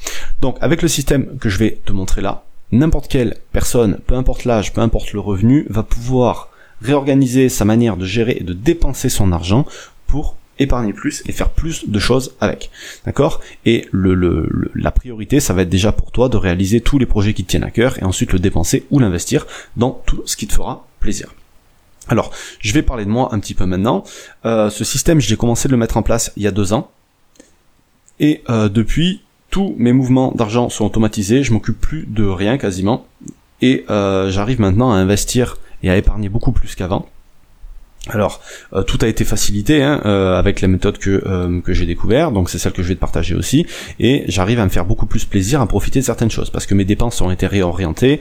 Donc 0.41 0.57
avec 0.61 0.83
le 0.83 0.89
système 0.89 1.39
que 1.39 1.49
je 1.49 1.59
vais 1.59 1.81
te 1.85 1.93
montrer 1.93 2.21
là, 2.21 2.45
n'importe 2.71 3.09
quelle 3.09 3.37
personne, 3.53 3.99
peu 4.07 4.15
importe 4.15 4.45
l'âge, 4.45 4.73
peu 4.73 4.81
importe 4.81 5.13
le 5.13 5.21
revenu, 5.21 5.67
va 5.71 5.83
pouvoir 5.83 6.51
réorganiser 6.83 7.49
sa 7.49 7.65
manière 7.65 7.97
de 7.97 8.05
gérer 8.05 8.37
et 8.39 8.45
de 8.45 8.53
dépenser 8.53 9.09
son 9.09 9.33
argent 9.33 9.67
pour 10.07 10.37
épargner 10.59 10.93
plus 10.93 11.23
et 11.27 11.33
faire 11.33 11.51
plus 11.51 11.89
de 11.89 11.99
choses 11.99 12.35
avec. 12.41 12.71
D'accord? 13.05 13.41
Et 13.65 13.87
le, 13.93 14.15
le, 14.15 14.49
la 14.75 14.91
priorité, 14.91 15.41
ça 15.41 15.55
va 15.55 15.63
être 15.63 15.69
déjà 15.69 15.93
pour 15.93 16.11
toi 16.11 16.29
de 16.29 16.37
réaliser 16.37 16.81
tous 16.81 16.99
les 16.99 17.07
projets 17.07 17.35
qui 17.35 17.45
te 17.45 17.51
tiennent 17.51 17.65
à 17.65 17.71
cœur 17.71 17.99
et 17.99 18.05
ensuite 18.05 18.33
le 18.33 18.39
dépenser 18.39 18.87
ou 18.91 18.99
l'investir 18.99 19.47
dans 19.77 20.03
tout 20.07 20.23
ce 20.27 20.37
qui 20.37 20.47
te 20.47 20.55
fera 20.55 20.87
plaisir. 21.01 21.35
Alors, 22.09 22.31
je 22.61 22.73
vais 22.73 22.83
parler 22.83 23.05
de 23.05 23.11
moi 23.11 23.29
un 23.33 23.39
petit 23.39 23.55
peu 23.55 23.67
maintenant. 23.67 24.03
Euh, 24.45 24.71
ce 24.71 24.85
système, 24.85 25.21
j'ai 25.21 25.37
commencé 25.37 25.69
de 25.69 25.73
le 25.73 25.79
mettre 25.79 25.97
en 25.97 26.03
place 26.03 26.33
il 26.37 26.43
y 26.43 26.47
a 26.47 26.51
deux 26.51 26.73
ans. 26.73 26.91
Et 28.19 28.43
euh, 28.49 28.69
depuis, 28.69 29.23
tous 29.51 29.75
mes 29.79 29.93
mouvements 29.93 30.33
d'argent 30.35 30.71
sont 30.71 30.87
automatisés. 30.87 31.43
Je 31.43 31.53
m'occupe 31.53 31.81
plus 31.81 32.07
de 32.09 32.25
rien 32.25 32.59
quasiment. 32.59 33.07
Et 33.61 33.85
euh, 33.91 34.31
j'arrive 34.31 34.61
maintenant 34.61 34.93
à 34.93 34.97
investir 34.97 35.59
et 35.83 35.91
à 35.91 35.97
épargner 35.97 36.29
beaucoup 36.29 36.53
plus 36.53 36.75
qu'avant. 36.75 37.09
Alors, 38.09 38.41
euh, 38.73 38.83
tout 38.83 38.99
a 39.03 39.07
été 39.07 39.25
facilité 39.25 39.83
hein, 39.83 40.01
euh, 40.05 40.39
avec 40.39 40.61
la 40.61 40.69
méthode 40.69 40.99
que, 40.99 41.23
euh, 41.27 41.61
que 41.61 41.73
j'ai 41.73 41.87
découvert, 41.87 42.33
donc 42.33 42.49
c'est 42.51 42.59
celle 42.59 42.73
que 42.73 42.83
je 42.83 42.89
vais 42.89 42.95
te 42.95 43.01
partager 43.01 43.35
aussi, 43.35 43.67
et 44.01 44.25
j'arrive 44.29 44.61
à 44.61 44.65
me 44.65 44.71
faire 44.71 44.85
beaucoup 44.85 45.07
plus 45.07 45.25
plaisir 45.25 45.61
à 45.61 45.67
profiter 45.67 46.01
de 46.01 46.05
certaines 46.05 46.31
choses, 46.31 46.51
parce 46.51 46.67
que 46.67 46.75
mes 46.75 46.85
dépenses 46.85 47.21
ont 47.21 47.31
été 47.31 47.47
réorientées 47.47 48.21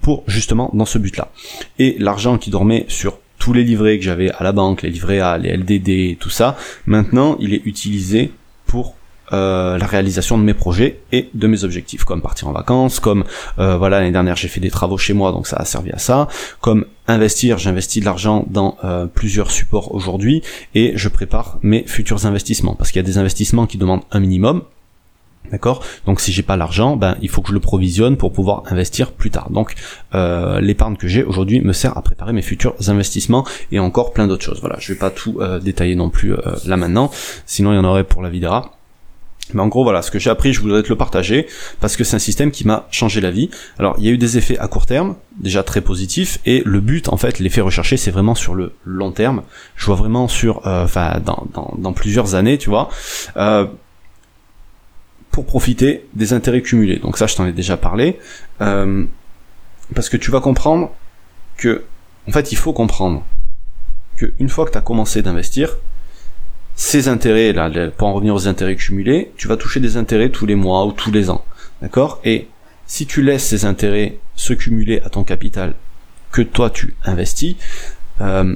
pour 0.00 0.24
justement 0.26 0.70
dans 0.74 0.84
ce 0.84 0.98
but-là. 0.98 1.30
Et 1.78 1.96
l'argent 1.98 2.38
qui 2.38 2.50
dormait 2.50 2.84
sur 2.88 3.18
tous 3.38 3.52
les 3.52 3.64
livrets 3.64 3.98
que 3.98 4.04
j'avais 4.04 4.30
à 4.30 4.42
la 4.42 4.52
banque, 4.52 4.82
les 4.82 4.90
livrets 4.90 5.20
A, 5.20 5.38
les 5.38 5.56
LDD, 5.56 6.18
tout 6.18 6.30
ça, 6.30 6.56
maintenant 6.86 7.36
il 7.40 7.54
est 7.54 7.62
utilisé 7.64 8.32
pour 8.66 8.96
euh, 9.32 9.78
la 9.78 9.86
réalisation 9.86 10.38
de 10.38 10.42
mes 10.42 10.54
projets 10.54 11.00
et 11.12 11.28
de 11.34 11.46
mes 11.46 11.64
objectifs, 11.64 12.04
comme 12.04 12.22
partir 12.22 12.48
en 12.48 12.52
vacances, 12.52 13.00
comme 13.00 13.24
euh, 13.58 13.76
voilà 13.76 13.98
l'année 13.98 14.12
dernière 14.12 14.36
j'ai 14.36 14.48
fait 14.48 14.60
des 14.60 14.70
travaux 14.70 14.98
chez 14.98 15.12
moi 15.14 15.32
donc 15.32 15.46
ça 15.46 15.56
a 15.56 15.64
servi 15.64 15.90
à 15.90 15.98
ça, 15.98 16.28
comme 16.60 16.86
investir, 17.08 17.58
j'investis 17.58 18.00
de 18.00 18.06
l'argent 18.06 18.44
dans 18.48 18.76
euh, 18.84 19.06
plusieurs 19.06 19.50
supports 19.50 19.94
aujourd'hui 19.94 20.42
et 20.74 20.92
je 20.96 21.08
prépare 21.08 21.58
mes 21.62 21.84
futurs 21.86 22.26
investissements 22.26 22.74
parce 22.74 22.90
qu'il 22.90 23.00
y 23.00 23.04
a 23.04 23.06
des 23.06 23.18
investissements 23.18 23.66
qui 23.66 23.78
demandent 23.78 24.04
un 24.10 24.20
minimum, 24.20 24.62
D'accord? 25.52 25.84
Donc 26.06 26.20
si 26.20 26.32
j'ai 26.32 26.42
pas 26.42 26.56
l'argent, 26.56 26.96
ben 26.96 27.16
il 27.22 27.28
faut 27.28 27.40
que 27.40 27.50
je 27.50 27.52
le 27.52 27.60
provisionne 27.60 28.16
pour 28.16 28.32
pouvoir 28.32 28.64
investir 28.66 29.12
plus 29.12 29.30
tard. 29.30 29.48
Donc 29.50 29.76
l'épargne 30.12 30.96
que 30.96 31.06
j'ai 31.06 31.22
aujourd'hui 31.22 31.60
me 31.60 31.72
sert 31.72 31.96
à 31.96 32.02
préparer 32.02 32.32
mes 32.32 32.42
futurs 32.42 32.74
investissements 32.88 33.46
et 33.70 33.78
encore 33.78 34.12
plein 34.12 34.26
d'autres 34.26 34.44
choses. 34.44 34.58
Voilà, 34.60 34.76
je 34.80 34.92
vais 34.92 34.98
pas 34.98 35.10
tout 35.10 35.38
euh, 35.40 35.60
détailler 35.60 35.94
non 35.94 36.10
plus 36.10 36.32
euh, 36.32 36.38
là 36.66 36.76
maintenant, 36.76 37.10
sinon 37.44 37.72
il 37.72 37.76
y 37.76 37.78
en 37.78 37.84
aurait 37.84 38.04
pour 38.04 38.22
la 38.22 38.28
vidéra. 38.28 38.75
Mais 39.54 39.62
en 39.62 39.68
gros, 39.68 39.84
voilà, 39.84 40.02
ce 40.02 40.10
que 40.10 40.18
j'ai 40.18 40.30
appris, 40.30 40.52
je 40.52 40.60
voudrais 40.60 40.82
te 40.82 40.88
le 40.88 40.96
partager, 40.96 41.46
parce 41.80 41.96
que 41.96 42.04
c'est 42.04 42.16
un 42.16 42.20
système 42.20 42.50
qui 42.50 42.66
m'a 42.66 42.88
changé 42.90 43.20
la 43.20 43.30
vie. 43.30 43.50
Alors, 43.78 43.94
il 43.98 44.04
y 44.04 44.08
a 44.08 44.10
eu 44.10 44.18
des 44.18 44.38
effets 44.38 44.58
à 44.58 44.68
court 44.68 44.86
terme, 44.86 45.16
déjà 45.38 45.62
très 45.62 45.80
positifs, 45.80 46.38
et 46.46 46.62
le 46.64 46.80
but, 46.80 47.08
en 47.08 47.16
fait, 47.16 47.38
l'effet 47.38 47.60
recherché, 47.60 47.96
c'est 47.96 48.10
vraiment 48.10 48.34
sur 48.34 48.54
le 48.54 48.72
long 48.84 49.12
terme. 49.12 49.42
Je 49.76 49.86
vois 49.86 49.96
vraiment 49.96 50.26
sur, 50.28 50.62
enfin, 50.64 51.20
dans, 51.24 51.46
dans, 51.52 51.74
dans, 51.78 51.92
plusieurs 51.92 52.34
années, 52.34 52.58
tu 52.58 52.70
vois. 52.70 52.88
Euh, 53.36 53.66
pour 55.36 55.44
profiter 55.44 56.06
des 56.14 56.32
intérêts 56.32 56.62
cumulés. 56.62 56.98
Donc 56.98 57.18
ça, 57.18 57.26
je 57.26 57.36
t'en 57.36 57.44
ai 57.44 57.52
déjà 57.52 57.76
parlé. 57.76 58.18
Euh, 58.62 59.04
parce 59.94 60.08
que 60.08 60.16
tu 60.16 60.30
vas 60.30 60.40
comprendre 60.40 60.90
que, 61.58 61.84
en 62.26 62.32
fait, 62.32 62.52
il 62.52 62.56
faut 62.56 62.72
comprendre 62.72 63.22
que 64.16 64.32
une 64.38 64.48
fois 64.48 64.64
que 64.64 64.70
tu 64.70 64.78
as 64.78 64.80
commencé 64.80 65.20
d'investir, 65.20 65.76
ces 66.76 67.08
intérêts, 67.08 67.52
là, 67.52 67.70
pour 67.96 68.08
en 68.08 68.12
revenir 68.12 68.34
aux 68.34 68.46
intérêts 68.46 68.76
cumulés, 68.76 69.32
tu 69.36 69.48
vas 69.48 69.56
toucher 69.56 69.80
des 69.80 69.96
intérêts 69.96 70.28
tous 70.28 70.44
les 70.44 70.54
mois 70.54 70.84
ou 70.84 70.92
tous 70.92 71.10
les 71.10 71.30
ans. 71.30 71.44
D'accord? 71.80 72.20
Et 72.24 72.48
si 72.86 73.06
tu 73.06 73.22
laisses 73.22 73.44
ces 73.44 73.64
intérêts 73.64 74.18
se 74.36 74.52
cumuler 74.52 75.00
à 75.04 75.08
ton 75.08 75.24
capital 75.24 75.74
que 76.30 76.42
toi 76.42 76.68
tu 76.68 76.94
investis, 77.04 77.56
euh, 78.20 78.54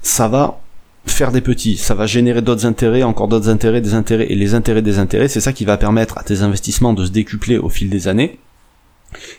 ça 0.00 0.28
va 0.28 0.60
faire 1.04 1.32
des 1.32 1.40
petits, 1.42 1.76
ça 1.76 1.94
va 1.94 2.06
générer 2.06 2.42
d'autres 2.42 2.66
intérêts, 2.66 3.02
encore 3.02 3.28
d'autres 3.28 3.50
intérêts, 3.50 3.80
des 3.80 3.94
intérêts, 3.94 4.26
et 4.30 4.34
les 4.34 4.54
intérêts 4.54 4.82
des 4.82 4.98
intérêts, 4.98 5.28
c'est 5.28 5.40
ça 5.40 5.52
qui 5.52 5.64
va 5.64 5.76
permettre 5.76 6.18
à 6.18 6.22
tes 6.22 6.42
investissements 6.42 6.94
de 6.94 7.04
se 7.04 7.10
décupler 7.10 7.58
au 7.58 7.68
fil 7.68 7.90
des 7.90 8.08
années. 8.08 8.38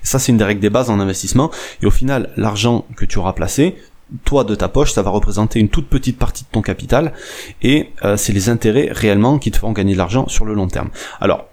Ça, 0.02 0.20
c'est 0.20 0.32
une 0.32 0.38
des 0.38 0.44
règles 0.44 0.62
des 0.62 0.70
bases 0.70 0.90
en 0.90 1.00
investissement. 1.00 1.52
Et 1.82 1.86
au 1.86 1.92
final, 1.92 2.32
l'argent 2.38 2.86
que 2.96 3.04
tu 3.06 3.20
auras 3.20 3.34
placé, 3.34 3.76
toi 4.24 4.44
de 4.44 4.56
ta 4.56 4.68
poche, 4.68 4.94
ça 4.94 5.02
va 5.02 5.10
représenter 5.10 5.60
une 5.60 5.70
toute 5.70 5.88
petite 5.88 6.18
partie 6.18 6.44
de 6.44 6.50
ton 6.52 6.62
capital, 6.62 7.14
et 7.62 7.92
euh, 8.04 8.18
c'est 8.18 8.34
les 8.34 8.50
intérêts 8.50 8.90
réellement 8.92 9.40
qui 9.40 9.52
te 9.52 9.58
feront 9.58 9.74
gagner 9.74 9.94
de 9.94 9.98
l'argent 9.98 10.28
sur 10.28 10.46
le 10.46 10.54
long 10.54 10.68
terme. 10.68 10.90
Alors, 11.20 11.46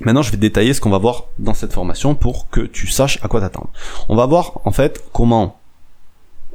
Maintenant, 0.00 0.20
je 0.20 0.30
vais 0.30 0.36
détailler 0.36 0.74
ce 0.74 0.82
qu'on 0.82 0.90
va 0.90 0.98
voir 0.98 1.24
dans 1.38 1.54
cette 1.54 1.72
formation 1.72 2.14
pour 2.14 2.50
que 2.50 2.60
tu 2.60 2.86
saches 2.86 3.18
à 3.22 3.28
quoi 3.28 3.40
t'attendre. 3.40 3.70
On 4.10 4.14
va 4.14 4.26
voir 4.26 4.60
en 4.66 4.70
fait 4.70 5.02
comment 5.12 5.58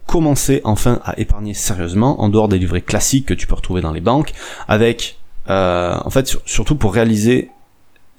commencer 0.06 0.62
enfin 0.64 1.00
à 1.06 1.18
épargner 1.20 1.54
sérieusement 1.54 2.22
en 2.22 2.30
dehors 2.30 2.48
des 2.50 2.60
livrets 2.60 2.82
classiques 2.82 3.26
que 3.26 3.34
tu 3.34 3.48
peux 3.48 3.56
retrouver 3.56 3.82
dans 3.82 3.92
les 3.92 4.02
banques, 4.02 4.34
avec 4.68 5.18
euh, 5.50 5.98
en 6.04 6.10
fait 6.12 6.38
surtout 6.46 6.76
pour 6.76 6.94
réaliser 6.94 7.50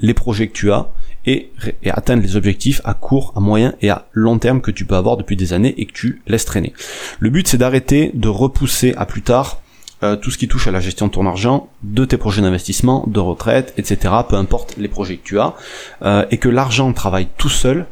les 0.00 0.14
projets 0.14 0.48
que 0.48 0.54
tu 0.54 0.72
as 0.72 0.88
et, 1.26 1.50
atteindre 1.86 2.22
les 2.22 2.36
objectifs 2.36 2.80
à 2.84 2.94
court, 2.94 3.32
à 3.36 3.40
moyen 3.40 3.74
et 3.80 3.90
à 3.90 4.06
long 4.12 4.38
terme 4.38 4.60
que 4.60 4.70
tu 4.70 4.84
peux 4.84 4.96
avoir 4.96 5.16
depuis 5.16 5.36
des 5.36 5.52
années 5.52 5.74
et 5.76 5.86
que 5.86 5.92
tu 5.92 6.22
laisses 6.26 6.44
traîner. 6.44 6.72
Le 7.20 7.30
but 7.30 7.46
c'est 7.46 7.58
d'arrêter 7.58 8.10
de 8.14 8.28
repousser 8.28 8.94
à 8.96 9.06
plus 9.06 9.22
tard 9.22 9.62
euh, 10.02 10.16
tout 10.16 10.32
ce 10.32 10.38
qui 10.38 10.48
touche 10.48 10.66
à 10.66 10.72
la 10.72 10.80
gestion 10.80 11.06
de 11.06 11.12
ton 11.12 11.26
argent, 11.26 11.68
de 11.84 12.04
tes 12.04 12.16
projets 12.16 12.42
d'investissement, 12.42 13.04
de 13.06 13.20
retraite, 13.20 13.72
etc. 13.76 14.14
Peu 14.28 14.34
importe 14.34 14.76
les 14.76 14.88
projets 14.88 15.16
que 15.16 15.22
tu 15.22 15.38
as, 15.38 15.54
euh, 16.02 16.26
et 16.32 16.38
que 16.38 16.48
l'argent 16.48 16.92
travaille 16.92 17.28
tout 17.38 17.48
seul 17.48 17.86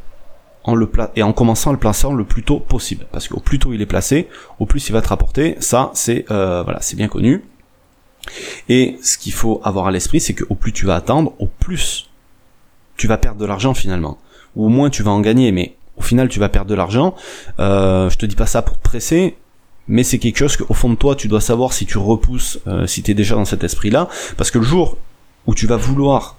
en 0.65 0.75
le 0.75 0.91
et 1.15 1.23
en 1.23 1.33
commençant 1.33 1.71
à 1.71 1.73
le 1.73 1.79
placer 1.79 2.09
le 2.13 2.25
plus 2.25 2.43
tôt 2.43 2.59
possible. 2.59 3.07
Parce 3.13 3.29
qu'au 3.29 3.39
plus 3.39 3.61
tôt 3.61 3.73
il 3.73 3.81
est 3.81 3.87
placé, 3.87 4.29
au 4.59 4.67
plus 4.67 4.89
il 4.89 4.93
va 4.93 5.03
te 5.03 5.09
rapporter. 5.09 5.55
Ça, 5.61 5.93
c'est 5.95 6.25
euh, 6.33 6.65
voilà, 6.65 6.81
c'est 6.81 6.97
bien 6.97 7.07
connu. 7.09 7.45
Et 8.69 8.99
ce 9.03 9.17
qu'il 9.17 9.33
faut 9.33 9.61
avoir 9.63 9.87
à 9.87 9.91
l'esprit, 9.93 10.21
c'est 10.21 10.35
qu'au 10.35 10.57
plus 10.57 10.73
tu 10.73 10.87
vas 10.87 10.97
attendre, 10.97 11.33
au 11.39 11.47
plus 11.47 12.10
tu 13.00 13.06
vas 13.06 13.17
perdre 13.17 13.41
de 13.41 13.47
l'argent 13.47 13.73
finalement. 13.73 14.19
Ou 14.56 14.67
au 14.67 14.69
moins 14.69 14.91
tu 14.91 15.02
vas 15.02 15.10
en 15.10 15.21
gagner, 15.21 15.52
mais 15.52 15.75
au 15.97 16.02
final 16.02 16.28
tu 16.28 16.39
vas 16.39 16.50
perdre 16.50 16.71
de 16.71 16.75
l'argent. 16.75 17.15
Euh, 17.58 18.10
je 18.10 18.19
te 18.19 18.26
dis 18.26 18.36
pas 18.36 18.45
ça 18.45 18.60
pour 18.60 18.76
te 18.76 18.82
presser, 18.82 19.36
mais 19.89 20.04
c'est 20.04 20.19
quelque 20.19 20.36
chose 20.36 20.56
qu'au 20.58 20.75
fond 20.75 20.91
de 20.91 20.97
toi 20.97 21.17
tu 21.17 21.26
dois 21.26 21.41
savoir 21.41 21.73
si 21.73 21.86
tu 21.86 21.97
repousses, 21.97 22.58
euh, 22.67 22.86
si 22.86 23.02
tu 23.02 23.13
es 23.13 23.15
déjà 23.15 23.36
dans 23.36 23.47
cet 23.47 23.65
esprit-là. 23.65 24.08
Parce 24.36 24.50
que 24.50 24.58
le 24.58 24.65
jour 24.65 24.99
où 25.47 25.54
tu 25.54 25.67
vas 25.67 25.78
vouloir 25.78 26.36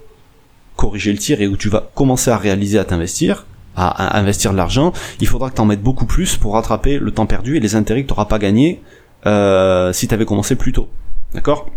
corriger 0.76 1.12
le 1.12 1.17
tir 1.17 1.41
et 1.41 1.47
où 1.47 1.58
tu 1.58 1.67
vas 1.67 1.89
commencer 1.95 2.30
à 2.30 2.38
réaliser 2.38 2.78
à 2.78 2.86
t'investir, 2.86 3.47
à, 3.76 4.19
investir 4.19 4.52
de 4.52 4.58
l'argent, 4.58 4.93
il 5.19 5.28
faudra 5.28 5.50
que 5.50 5.56
tu 5.56 5.62
en 5.62 5.65
mettes 5.65 5.82
beaucoup 5.82 6.06
plus 6.06 6.38
pour 6.38 6.54
rattraper 6.54 7.00
le 7.00 7.12
temps 7.12 7.26
perdu 7.26 7.58
et 7.58 7.60
les 7.60 7.74
intérêts 7.74 8.04
que 8.04 8.08
tu 8.08 8.13
n'auras 8.13 8.26
pas 8.26 8.38
gagné 8.38 8.82
euh, 9.26 9.93
si 9.93 10.08
tu 10.08 10.13
avais 10.13 10.26
commencé 10.26 10.56
plus 10.56 10.74
tôt. 10.74 10.89
D'accord? 11.34 11.67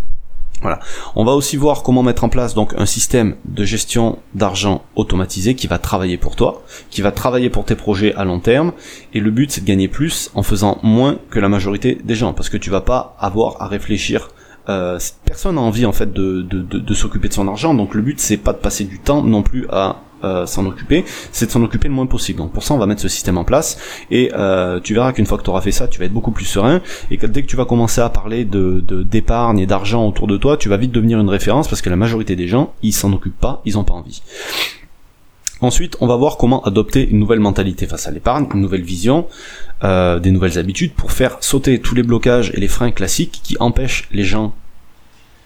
On 1.17 1.25
va 1.25 1.33
aussi 1.33 1.57
voir 1.57 1.83
comment 1.83 2.03
mettre 2.03 2.25
en 2.25 2.29
place 2.29 2.55
donc 2.55 2.75
un 2.77 2.87
système 2.87 3.37
de 3.45 3.65
gestion 3.65 4.19
d'argent 4.35 4.83
automatisé 4.97 5.55
qui 5.55 5.67
va 5.67 5.79
travailler 5.79 6.17
pour 6.17 6.37
toi, 6.37 6.63
qui 6.91 7.03
va 7.03 7.13
travailler 7.13 7.51
pour 7.51 7.65
tes 7.65 7.75
projets 7.75 8.15
à 8.15 8.25
long 8.25 8.41
terme. 8.41 8.73
Et 9.13 9.21
le 9.21 9.31
but 9.31 9.51
c'est 9.51 9.63
de 9.63 9.67
gagner 9.67 9.89
plus 9.89 10.31
en 10.35 10.43
faisant 10.43 10.79
moins 10.83 11.19
que 11.31 11.39
la 11.39 11.49
majorité 11.49 11.99
des 12.03 12.15
gens, 12.15 12.33
parce 12.33 12.49
que 12.49 12.57
tu 12.57 12.71
vas 12.71 12.81
pas 12.81 13.17
avoir 13.19 13.61
à 13.61 13.67
réfléchir. 13.67 14.29
Euh, 14.71 14.99
personne 15.27 15.57
n'a 15.57 15.61
envie 15.61 15.85
en 15.85 15.93
fait 15.93 16.11
de, 16.13 16.41
de 16.41 16.95
s'occuper 16.95 17.29
de 17.29 17.35
son 17.35 17.49
argent, 17.49 17.75
donc 17.75 17.95
le 17.95 18.01
but 18.01 18.19
c'est 18.19 18.39
pas 18.39 18.55
de 18.55 18.59
passer 18.59 18.85
du 18.85 18.99
temps 18.99 19.23
non 19.23 19.43
plus 19.43 19.67
à 19.71 19.97
euh, 20.25 20.47
s'en 20.47 20.67
occuper, 20.67 21.05
c'est 21.33 21.47
de 21.47 21.51
s'en 21.51 21.63
occuper 21.63 21.89
le 21.89 21.95
moins 21.95 22.07
possible. 22.07 22.39
Donc 22.39 22.53
pour 22.53 22.63
ça, 22.63 22.75
on 22.75 22.79
va 22.79 22.87
mettre 22.87 23.01
ce 23.01 23.09
système 23.09 23.39
en 23.39 23.45
place 23.45 23.79
et 24.11 24.31
euh, 24.35 24.81
tu 24.81 24.95
verras 24.95 25.13
qu'une 25.13 25.27
fois 25.27 25.39
que 25.39 25.43
tu 25.43 25.51
auras 25.51 25.61
fait 25.61 25.73
ça, 25.73 25.87
tu 25.87 25.99
vas 25.99 26.07
être 26.07 26.13
beaucoup 26.13 26.33
plus 26.33 26.45
serein 26.45 26.81
et 27.11 27.17
que 27.17 27.27
dès 27.27 27.43
que 27.43 27.47
tu 27.47 27.57
vas 27.57 27.65
commencer 27.65 28.01
à 28.01 28.09
parler 28.09 28.45
de 28.45 28.83
d'épargne 29.03 29.59
et 29.59 29.67
d'argent 29.67 30.07
autour 30.07 30.27
de 30.27 30.37
toi, 30.37 30.57
tu 30.57 30.69
vas 30.69 30.77
vite 30.77 30.93
devenir 30.93 31.21
une 31.21 31.29
référence 31.29 31.69
parce 31.69 31.83
que 31.83 31.91
la 31.91 31.97
majorité 31.97 32.37
des 32.37 32.49
gens, 32.49 32.73
ils 32.83 32.93
s'en 32.93 33.13
occupent 33.13 33.41
pas, 33.41 33.63
ils 33.65 33.79
ont 33.79 33.85
pas 33.85 33.95
envie. 33.95 34.23
Ensuite, 35.61 35.97
on 36.01 36.07
va 36.07 36.17
voir 36.17 36.37
comment 36.37 36.63
adopter 36.65 37.09
une 37.09 37.19
nouvelle 37.19 37.41
mentalité 37.41 37.87
face 37.87 38.07
à 38.07 38.11
l'épargne, 38.11 38.47
une 38.55 38.61
nouvelle 38.61 38.83
vision, 38.83 39.27
euh, 39.83 40.19
des 40.19 40.31
nouvelles 40.31 40.59
habitudes 40.59 40.93
pour 40.93 41.13
faire 41.13 41.39
sauter 41.41 41.81
tous 41.81 41.95
les 41.95 42.03
blocages 42.03 42.51
et 42.55 42.61
les 42.61 42.69
freins 42.69 42.91
classiques 42.91 43.41
qui 43.43 43.57
empêchent 43.61 44.09
les 44.13 44.25
gens 44.25 44.55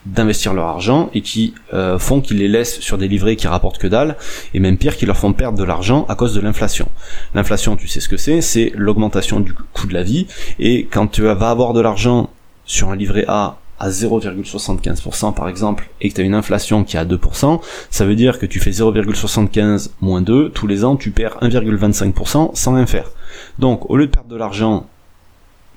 d'investir 0.09 0.55
leur 0.55 0.67
argent 0.67 1.11
et 1.15 1.21
qui 1.21 1.55
euh, 1.75 1.99
font 1.99 2.21
qu'ils 2.21 2.39
les 2.39 2.49
laissent 2.49 2.81
sur 2.81 2.99
des 2.99 3.09
livrets 3.09 3.37
qui 3.37 3.47
rapportent 3.47 3.79
que 3.79 3.87
dalle 3.87 4.17
et 4.55 4.61
même 4.61 4.79
pire 4.79 4.97
qui 4.97 5.07
leur 5.07 5.17
font 5.17 5.33
perdre 5.33 5.59
de 5.59 5.65
l'argent 5.65 6.07
à 6.09 6.15
cause 6.15 6.35
de 6.35 6.41
l'inflation. 6.41 6.89
L'inflation, 7.35 7.77
tu 7.77 7.89
sais 7.89 8.01
ce 8.01 8.09
que 8.09 8.17
c'est, 8.17 8.41
c'est 8.41 8.73
l'augmentation 8.75 9.41
du 9.41 9.53
coût 9.53 9.87
de 9.87 9.95
la 9.95 10.03
vie 10.03 10.27
et 10.59 10.87
quand 10.91 11.07
tu 11.09 11.23
vas 11.23 11.33
avoir 11.33 11.73
de 11.73 11.81
l'argent 11.81 12.31
sur 12.65 12.91
un 12.91 12.97
livret 12.97 13.25
A 13.29 13.59
à 13.79 13.91
0,75% 13.91 15.35
par 15.35 15.49
exemple 15.49 15.89
et 16.01 16.09
que 16.09 16.15
tu 16.15 16.21
as 16.21 16.25
une 16.25 16.35
inflation 16.35 16.85
qui 16.85 16.97
est 16.97 17.01
à 17.01 17.05
2%, 17.05 17.61
ça 17.91 18.05
veut 18.05 18.17
dire 18.17 18.39
que 18.39 18.47
tu 18.47 18.61
fais 18.61 18.71
0,75 18.71 19.91
moins 20.01 20.21
2, 20.21 20.51
tous 20.51 20.67
les 20.67 20.85
ans 20.85 20.97
tu 20.97 21.11
perds 21.11 21.39
1,25% 21.43 22.55
sans 22.55 22.75
rien 22.75 22.87
faire. 22.87 23.11
Donc 23.59 23.89
au 23.91 23.97
lieu 23.97 24.07
de 24.07 24.11
perdre 24.11 24.29
de 24.29 24.37
l'argent 24.37 24.87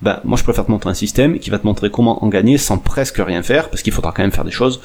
ben 0.01 0.19
moi 0.23 0.37
je 0.37 0.43
préfère 0.43 0.65
te 0.65 0.71
montrer 0.71 0.89
un 0.89 0.95
système 0.95 1.39
qui 1.39 1.49
va 1.49 1.59
te 1.59 1.65
montrer 1.65 1.89
comment 1.89 2.23
en 2.23 2.27
gagner 2.27 2.57
sans 2.57 2.77
presque 2.77 3.17
rien 3.17 3.43
faire, 3.43 3.69
parce 3.69 3.81
qu'il 3.81 3.93
faudra 3.93 4.11
quand 4.11 4.23
même 4.23 4.31
faire 4.31 4.45
des 4.45 4.51
choses 4.51 4.81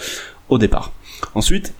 au 0.48 0.58
départ. 0.58 0.92
Ensuite, 1.34 1.74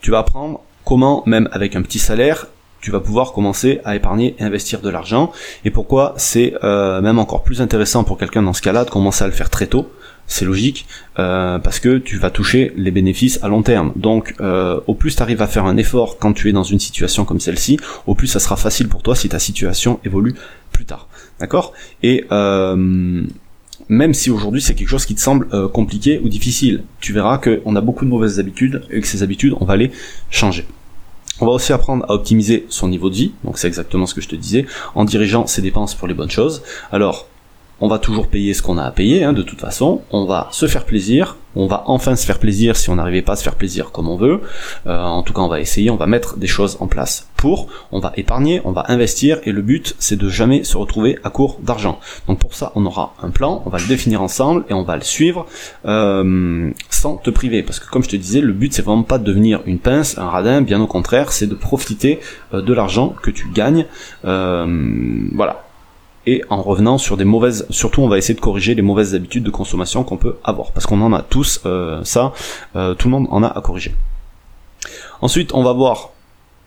tu 0.00 0.10
vas 0.10 0.18
apprendre 0.18 0.60
comment, 0.84 1.22
même 1.26 1.48
avec 1.52 1.76
un 1.76 1.82
petit 1.82 1.98
salaire, 1.98 2.46
tu 2.80 2.90
vas 2.90 3.00
pouvoir 3.00 3.32
commencer 3.32 3.80
à 3.84 3.96
épargner 3.96 4.36
et 4.38 4.42
investir 4.42 4.80
de 4.80 4.88
l'argent. 4.88 5.32
Et 5.64 5.70
pourquoi 5.70 6.14
c'est 6.16 6.54
euh, 6.62 7.00
même 7.00 7.18
encore 7.18 7.42
plus 7.42 7.60
intéressant 7.60 8.04
pour 8.04 8.18
quelqu'un 8.18 8.42
dans 8.42 8.52
ce 8.52 8.62
cas-là 8.62 8.84
de 8.84 8.90
commencer 8.90 9.24
à 9.24 9.26
le 9.26 9.32
faire 9.32 9.50
très 9.50 9.66
tôt. 9.66 9.90
C'est 10.28 10.44
logique, 10.44 10.86
euh, 11.18 11.58
parce 11.58 11.80
que 11.80 11.98
tu 11.98 12.18
vas 12.18 12.30
toucher 12.30 12.72
les 12.76 12.90
bénéfices 12.90 13.40
à 13.42 13.48
long 13.48 13.62
terme. 13.62 13.92
Donc 13.96 14.34
euh, 14.40 14.78
au 14.86 14.94
plus 14.94 15.16
tu 15.16 15.22
arrives 15.22 15.42
à 15.42 15.46
faire 15.46 15.64
un 15.64 15.76
effort 15.78 16.18
quand 16.18 16.34
tu 16.34 16.48
es 16.48 16.52
dans 16.52 16.62
une 16.62 16.78
situation 16.78 17.24
comme 17.24 17.40
celle-ci, 17.40 17.78
au 18.06 18.14
plus 18.14 18.28
ça 18.28 18.38
sera 18.38 18.56
facile 18.56 18.88
pour 18.88 19.02
toi 19.02 19.16
si 19.16 19.28
ta 19.28 19.38
situation 19.38 19.98
évolue 20.04 20.34
plus 20.70 20.84
tard. 20.84 21.08
D'accord? 21.40 21.72
Et 22.02 22.26
euh, 22.30 23.24
même 23.88 24.14
si 24.14 24.30
aujourd'hui 24.30 24.60
c'est 24.60 24.74
quelque 24.74 24.88
chose 24.88 25.06
qui 25.06 25.14
te 25.14 25.20
semble 25.20 25.48
compliqué 25.70 26.20
ou 26.22 26.28
difficile, 26.28 26.84
tu 27.00 27.12
verras 27.12 27.38
qu'on 27.38 27.74
a 27.74 27.80
beaucoup 27.80 28.04
de 28.04 28.10
mauvaises 28.10 28.38
habitudes 28.38 28.82
et 28.90 29.00
que 29.00 29.06
ces 29.06 29.22
habitudes, 29.22 29.54
on 29.60 29.64
va 29.64 29.76
les 29.76 29.90
changer. 30.30 30.66
On 31.40 31.46
va 31.46 31.52
aussi 31.52 31.72
apprendre 31.72 32.04
à 32.08 32.14
optimiser 32.14 32.66
son 32.68 32.88
niveau 32.88 33.10
de 33.10 33.14
vie, 33.14 33.32
donc 33.44 33.58
c'est 33.58 33.68
exactement 33.68 34.06
ce 34.06 34.14
que 34.14 34.20
je 34.20 34.28
te 34.28 34.34
disais, 34.34 34.66
en 34.94 35.04
dirigeant 35.04 35.46
ses 35.46 35.62
dépenses 35.62 35.94
pour 35.94 36.08
les 36.08 36.14
bonnes 36.14 36.30
choses. 36.30 36.62
Alors, 36.90 37.28
on 37.80 37.88
va 37.88 37.98
toujours 37.98 38.26
payer 38.26 38.54
ce 38.54 38.62
qu'on 38.62 38.76
a 38.78 38.84
à 38.84 38.90
payer, 38.90 39.24
hein, 39.24 39.32
de 39.32 39.42
toute 39.42 39.60
façon. 39.60 40.02
On 40.10 40.24
va 40.24 40.48
se 40.50 40.66
faire 40.66 40.84
plaisir. 40.84 41.36
On 41.54 41.66
va 41.66 41.84
enfin 41.86 42.14
se 42.14 42.26
faire 42.26 42.38
plaisir 42.38 42.76
si 42.76 42.90
on 42.90 42.96
n'arrivait 42.96 43.22
pas 43.22 43.32
à 43.32 43.36
se 43.36 43.42
faire 43.42 43.54
plaisir 43.54 43.90
comme 43.92 44.08
on 44.08 44.16
veut. 44.16 44.40
Euh, 44.86 45.00
en 45.00 45.22
tout 45.22 45.32
cas, 45.32 45.42
on 45.42 45.48
va 45.48 45.60
essayer. 45.60 45.90
On 45.90 45.96
va 45.96 46.06
mettre 46.06 46.36
des 46.36 46.46
choses 46.46 46.76
en 46.80 46.88
place 46.88 47.28
pour. 47.36 47.68
On 47.92 48.00
va 48.00 48.12
épargner, 48.16 48.60
on 48.64 48.72
va 48.72 48.84
investir. 48.88 49.38
Et 49.44 49.52
le 49.52 49.62
but, 49.62 49.94
c'est 49.98 50.16
de 50.16 50.28
jamais 50.28 50.64
se 50.64 50.76
retrouver 50.76 51.18
à 51.24 51.30
court 51.30 51.58
d'argent. 51.62 52.00
Donc 52.26 52.40
pour 52.40 52.54
ça, 52.54 52.72
on 52.74 52.84
aura 52.84 53.14
un 53.22 53.30
plan. 53.30 53.62
On 53.64 53.70
va 53.70 53.78
le 53.78 53.86
définir 53.86 54.22
ensemble 54.22 54.64
et 54.68 54.74
on 54.74 54.82
va 54.82 54.96
le 54.96 55.02
suivre 55.02 55.46
euh, 55.86 56.70
sans 56.90 57.16
te 57.16 57.30
priver. 57.30 57.62
Parce 57.62 57.78
que 57.78 57.88
comme 57.88 58.02
je 58.02 58.08
te 58.08 58.16
disais, 58.16 58.40
le 58.40 58.52
but, 58.52 58.72
c'est 58.72 58.82
vraiment 58.82 59.04
pas 59.04 59.18
de 59.18 59.24
devenir 59.24 59.60
une 59.66 59.78
pince, 59.78 60.18
un 60.18 60.28
radin. 60.28 60.62
Bien 60.62 60.80
au 60.80 60.88
contraire, 60.88 61.30
c'est 61.30 61.46
de 61.46 61.54
profiter 61.54 62.18
euh, 62.54 62.60
de 62.60 62.72
l'argent 62.72 63.14
que 63.22 63.30
tu 63.30 63.48
gagnes. 63.52 63.86
voilà 64.24 65.67
et 66.28 66.44
en 66.50 66.60
revenant 66.60 66.98
sur 66.98 67.16
des 67.16 67.24
mauvaises, 67.24 67.66
surtout 67.70 68.02
on 68.02 68.08
va 68.08 68.18
essayer 68.18 68.34
de 68.34 68.40
corriger 68.40 68.74
les 68.74 68.82
mauvaises 68.82 69.14
habitudes 69.14 69.44
de 69.44 69.50
consommation 69.50 70.04
qu'on 70.04 70.18
peut 70.18 70.36
avoir, 70.44 70.72
parce 70.72 70.84
qu'on 70.84 71.00
en 71.00 71.14
a 71.14 71.22
tous 71.22 71.62
euh, 71.64 72.04
ça, 72.04 72.34
euh, 72.76 72.94
tout 72.94 73.08
le 73.08 73.12
monde 73.12 73.28
en 73.30 73.42
a 73.42 73.46
à 73.46 73.60
corriger. 73.62 73.94
Ensuite, 75.22 75.54
on 75.54 75.62
va 75.62 75.72
voir 75.72 76.10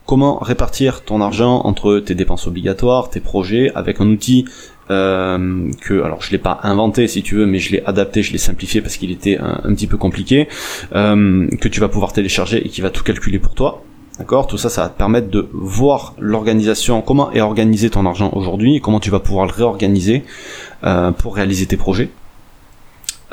comment 0.08 0.40
répartir 0.40 1.04
ton 1.04 1.22
argent 1.22 1.62
entre 1.64 2.00
tes 2.00 2.16
dépenses 2.16 2.48
obligatoires, 2.48 3.12
tes 3.12 3.20
projets, 3.20 3.72
avec 3.76 4.02
un 4.02 4.08
outil 4.08 4.46
euh, 4.90 5.70
que, 5.80 6.02
alors 6.02 6.24
je 6.24 6.32
l'ai 6.32 6.40
pas 6.40 6.60
inventé 6.64 7.08
si 7.08 7.22
tu 7.22 7.36
veux, 7.36 7.46
mais 7.46 7.60
je 7.60 7.72
l'ai 7.72 7.84
adapté, 7.86 8.24
je 8.24 8.32
l'ai 8.32 8.40
simplifié 8.40 8.82
parce 8.82 8.98
qu'il 8.98 9.12
était 9.12 9.38
un, 9.38 9.62
un, 9.64 9.76
petit 9.76 9.88
peu 9.88 9.98
compliqué, 9.98 10.48
que 10.92 11.68
tu 11.68 11.80
vas 11.80 11.88
pouvoir 11.88 12.14
télécharger 12.14 12.66
et 12.66 12.70
qui 12.70 12.82
va 12.82 12.90
tout 12.90 13.04
calculer 13.04 13.38
pour 13.38 13.54
toi. 13.54 13.84
Tout 14.48 14.58
ça, 14.58 14.70
ça 14.70 14.84
va 14.84 14.90
te 14.90 14.98
permettre 14.98 15.30
de 15.30 15.50
voir 15.54 16.14
l'organisation, 16.20 17.02
comment 17.02 17.32
est 17.32 17.42
organisé 17.42 17.90
ton 17.90 18.06
argent 18.06 18.32
aujourd'hui, 18.34 18.82
comment 18.82 19.00
tu 19.00 19.10
vas 19.10 19.20
pouvoir 19.20 19.46
le 19.46 19.52
réorganiser 19.52 20.24
euh, 20.84 21.12
pour 21.12 21.36
réaliser 21.36 21.66
tes 21.66 21.78
projets. 21.78 22.10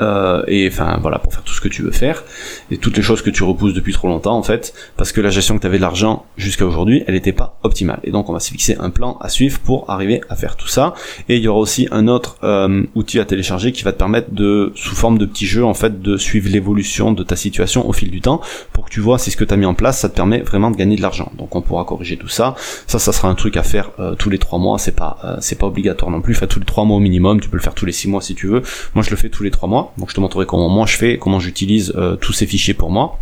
Euh, 0.01 0.43
et 0.47 0.67
enfin 0.67 0.97
voilà 1.01 1.19
pour 1.19 1.33
faire 1.33 1.43
tout 1.43 1.53
ce 1.53 1.61
que 1.61 1.67
tu 1.67 1.81
veux 1.81 1.91
faire. 1.91 2.23
Et 2.71 2.77
toutes 2.77 2.95
les 2.95 3.03
choses 3.03 3.21
que 3.21 3.29
tu 3.29 3.43
repousses 3.43 3.73
depuis 3.73 3.93
trop 3.93 4.07
longtemps 4.07 4.37
en 4.37 4.43
fait 4.43 4.73
parce 4.97 5.11
que 5.11 5.21
la 5.21 5.29
gestion 5.29 5.55
que 5.55 5.61
tu 5.61 5.67
avais 5.67 5.77
de 5.77 5.81
l'argent 5.81 6.25
jusqu'à 6.37 6.65
aujourd'hui 6.65 7.03
elle 7.07 7.15
n'était 7.15 7.33
pas 7.33 7.59
optimale. 7.63 7.99
Et 8.03 8.11
donc 8.11 8.29
on 8.29 8.33
va 8.33 8.39
se 8.39 8.51
fixer 8.51 8.77
un 8.79 8.89
plan 8.89 9.17
à 9.19 9.29
suivre 9.29 9.59
pour 9.59 9.89
arriver 9.89 10.21
à 10.29 10.35
faire 10.35 10.55
tout 10.55 10.67
ça. 10.67 10.93
Et 11.27 11.37
il 11.37 11.43
y 11.43 11.47
aura 11.47 11.59
aussi 11.59 11.87
un 11.91 12.07
autre 12.07 12.37
euh, 12.43 12.83
outil 12.95 13.19
à 13.19 13.25
télécharger 13.25 13.71
qui 13.71 13.83
va 13.83 13.91
te 13.91 13.97
permettre 13.97 14.31
de 14.31 14.71
sous 14.75 14.95
forme 14.95 15.17
de 15.17 15.25
petit 15.25 15.45
jeu 15.45 15.65
en 15.65 15.73
fait 15.73 16.01
de 16.01 16.17
suivre 16.17 16.49
l'évolution 16.49 17.11
de 17.11 17.23
ta 17.23 17.35
situation 17.35 17.87
au 17.87 17.93
fil 17.93 18.11
du 18.11 18.21
temps 18.21 18.41
pour 18.73 18.85
que 18.85 18.89
tu 18.89 19.01
vois 19.01 19.17
si 19.17 19.31
ce 19.31 19.37
que 19.37 19.43
tu 19.43 19.53
as 19.53 19.57
mis 19.57 19.65
en 19.65 19.73
place 19.73 19.99
ça 19.99 20.09
te 20.09 20.15
permet 20.15 20.39
vraiment 20.39 20.71
de 20.71 20.77
gagner 20.77 20.95
de 20.95 21.01
l'argent. 21.01 21.31
Donc 21.37 21.55
on 21.55 21.61
pourra 21.61 21.83
corriger 21.83 22.17
tout 22.17 22.27
ça. 22.27 22.55
Ça 22.87 22.99
ça 22.99 23.11
sera 23.11 23.27
un 23.27 23.35
truc 23.35 23.57
à 23.57 23.63
faire 23.63 23.91
euh, 23.99 24.15
tous 24.15 24.29
les 24.29 24.37
trois 24.37 24.59
mois. 24.59 24.77
C'est 24.79 24.95
pas 24.95 25.17
c'est 25.41 25.57
pas 25.57 25.67
obligatoire 25.67 26.11
non 26.11 26.21
plus. 26.21 26.35
Fait 26.35 26.47
tous 26.47 26.59
les 26.59 26.65
trois 26.65 26.85
mois 26.85 26.97
au 26.97 27.01
minimum. 27.01 27.41
Tu 27.41 27.49
peux 27.49 27.57
le 27.57 27.63
faire 27.63 27.75
tous 27.75 27.85
les 27.85 27.91
six 27.91 28.07
mois 28.07 28.21
si 28.21 28.35
tu 28.35 28.47
veux. 28.47 28.61
Moi 28.95 29.03
je 29.03 29.09
le 29.09 29.17
fais 29.17 29.29
tous 29.29 29.43
les 29.43 29.51
trois 29.51 29.67
mois 29.67 29.88
donc 29.97 30.09
je 30.09 30.15
te 30.15 30.19
montrerai 30.19 30.45
comment 30.45 30.69
moi 30.69 30.85
je 30.85 30.97
fais, 30.97 31.17
comment 31.17 31.39
j'utilise 31.39 31.93
euh, 31.95 32.15
tous 32.15 32.33
ces 32.33 32.45
fichiers 32.45 32.73
pour 32.73 32.91
moi 32.91 33.19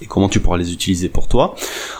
et 0.00 0.06
comment 0.06 0.28
tu 0.28 0.38
pourras 0.38 0.58
les 0.58 0.72
utiliser 0.72 1.08
pour 1.08 1.26
toi. 1.26 1.56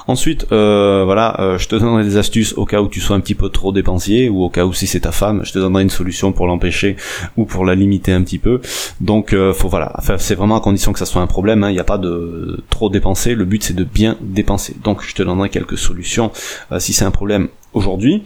Ensuite, 0.07 0.47
euh, 0.53 1.03
voilà, 1.05 1.41
euh, 1.41 1.59
je 1.59 1.67
te 1.67 1.75
donnerai 1.75 2.05
des 2.05 2.17
astuces 2.17 2.55
au 2.57 2.65
cas 2.65 2.81
où 2.81 2.87
tu 2.87 3.01
sois 3.01 3.17
un 3.17 3.21
petit 3.21 3.35
peu 3.35 3.49
trop 3.49 3.73
dépensier 3.73 4.29
ou 4.29 4.45
au 4.45 4.51
cas 4.51 4.67
où 4.67 4.73
si 4.73 4.87
c'est 4.87 5.01
ta 5.01 5.11
femme, 5.11 5.41
je 5.43 5.53
te 5.53 5.59
donnerai 5.59 5.83
une 5.83 5.91
solution 5.91 6.31
pour 6.31 6.47
l'empêcher 6.47 6.95
ou 7.37 7.45
pour 7.45 7.65
la 7.65 7.75
limiter 7.75 8.13
un 8.13 8.23
petit 8.23 8.39
peu. 8.39 8.61
Donc, 9.01 9.35
voilà, 9.35 9.97
c'est 10.19 10.37
vraiment 10.37 10.57
à 10.57 10.61
condition 10.61 10.93
que 10.93 11.01
ça 11.01 11.07
soit 11.07 11.23
un 11.23 11.27
problème. 11.27 11.65
Hein. 11.65 11.71
Il 11.71 11.75
n'y 11.75 11.81
a 11.81 11.85
pas 11.85 11.99
de 11.99 12.63
trop 12.71 12.89
dépenser. 12.89 13.35
Le 13.35 13.45
but 13.45 13.65
c'est 13.65 13.75
de 13.75 13.83
bien 13.83 14.17
dépenser. 14.21 14.77
Donc, 14.85 15.03
je 15.03 15.13
te 15.13 15.25
donnerai 15.25 15.49
quelques 15.49 15.77
solutions 15.77 16.31
si 16.79 16.93
c'est 16.93 17.05
un 17.05 17.11
problème 17.11 17.49
aujourd'hui. 17.73 18.25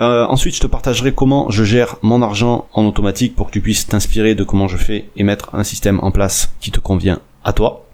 Euh, 0.00 0.26
ensuite, 0.26 0.54
je 0.54 0.60
te 0.60 0.66
partagerai 0.66 1.12
comment 1.12 1.50
je 1.50 1.64
gère 1.64 1.96
mon 2.02 2.22
argent 2.22 2.66
en 2.72 2.86
automatique 2.86 3.34
pour 3.34 3.46
que 3.46 3.52
tu 3.52 3.60
puisses 3.60 3.86
t'inspirer 3.86 4.34
de 4.34 4.44
comment 4.44 4.68
je 4.68 4.76
fais 4.76 5.06
et 5.16 5.22
mettre 5.22 5.54
un 5.54 5.64
système 5.64 6.00
en 6.00 6.10
place 6.10 6.52
qui 6.60 6.70
te 6.70 6.80
convient 6.80 7.20
à 7.44 7.52
toi. 7.52 7.89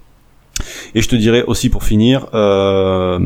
Et 0.95 1.03
je 1.03 1.09
te 1.09 1.17
dirai 1.17 1.43
aussi 1.43 1.69
pour 1.69 1.85
finir, 1.85 2.27
euh, 2.35 3.19